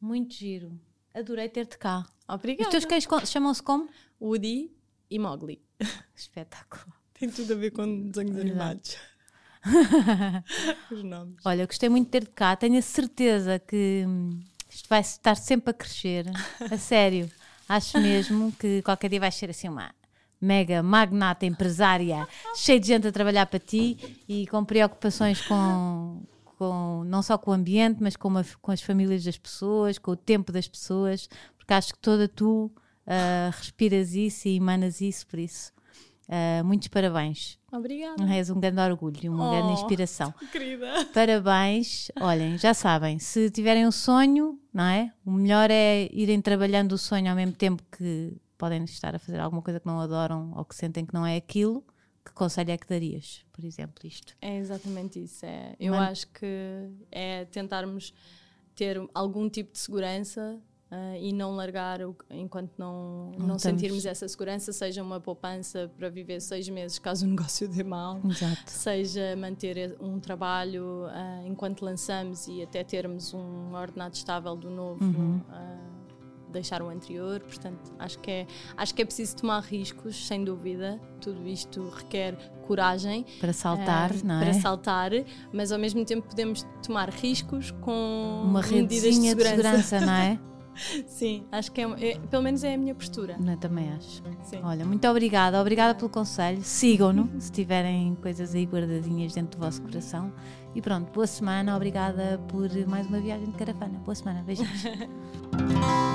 [0.00, 0.80] Muito giro.
[1.14, 2.06] Adorei ter-te cá.
[2.26, 2.68] Obrigada.
[2.68, 3.88] Os teus cães chamam-se como?
[4.20, 4.72] Woody
[5.10, 5.60] e Mowgli.
[6.16, 7.01] Espetáculo.
[7.22, 8.96] Tem tudo a ver com desenhos animados.
[10.90, 11.36] Os nomes.
[11.44, 12.56] Olha, gostei muito de ter-te cá.
[12.56, 14.04] Tenho a certeza que
[14.68, 16.26] isto vai estar sempre a crescer.
[16.68, 17.30] A sério.
[17.68, 19.94] Acho mesmo que qualquer dia vais ser assim uma
[20.40, 26.24] mega magnata empresária, cheia de gente a trabalhar para ti e com preocupações com,
[26.58, 30.10] com não só com o ambiente, mas com, uma, com as famílias das pessoas, com
[30.10, 32.64] o tempo das pessoas, porque acho que toda tu
[33.06, 35.72] uh, respiras isso e emanas isso, por isso.
[36.32, 37.58] Uh, muitos parabéns.
[37.70, 38.24] Obrigada.
[38.34, 40.32] És um grande orgulho e uma oh, grande inspiração.
[40.50, 41.04] Querida.
[41.12, 42.10] Parabéns.
[42.18, 45.12] Olhem, já sabem, se tiverem um sonho, não é?
[45.26, 49.40] O melhor é irem trabalhando o sonho ao mesmo tempo que podem estar a fazer
[49.40, 51.84] alguma coisa que não adoram ou que sentem que não é aquilo.
[52.24, 54.34] Que conselho é que darias, por exemplo, isto?
[54.40, 55.44] É exatamente isso.
[55.44, 58.14] É, eu acho que é tentarmos
[58.74, 60.58] ter algum tipo de segurança
[60.92, 65.90] Uh, e não largar o, enquanto não, não, não sentirmos essa segurança, seja uma poupança
[65.96, 68.70] para viver seis meses caso o negócio dê mal, Exato.
[68.70, 75.02] seja manter um trabalho uh, enquanto lançamos e até termos um ordenado estável do novo.
[75.02, 75.38] Uhum.
[75.38, 75.92] Uh,
[76.50, 81.00] deixar o anterior, portanto acho que é acho que é preciso tomar riscos sem dúvida
[81.18, 82.36] tudo isto requer
[82.66, 84.44] coragem para saltar, não é?
[84.44, 85.10] Para saltar,
[85.50, 89.56] mas ao mesmo tempo podemos tomar riscos com uma medidas de segurança.
[89.56, 90.38] de segurança, não é?
[91.06, 93.36] Sim, acho que é, é, pelo menos é a minha postura.
[93.38, 94.22] Eu também acho.
[94.44, 94.60] Sim.
[94.62, 96.62] Olha, muito obrigada, obrigada pelo conselho.
[96.62, 100.32] Sigam-no se tiverem coisas aí guardadinhas dentro do vosso coração.
[100.74, 103.98] E pronto, boa semana, obrigada por mais uma viagem de caravana.
[104.04, 104.82] Boa semana, beijinhos.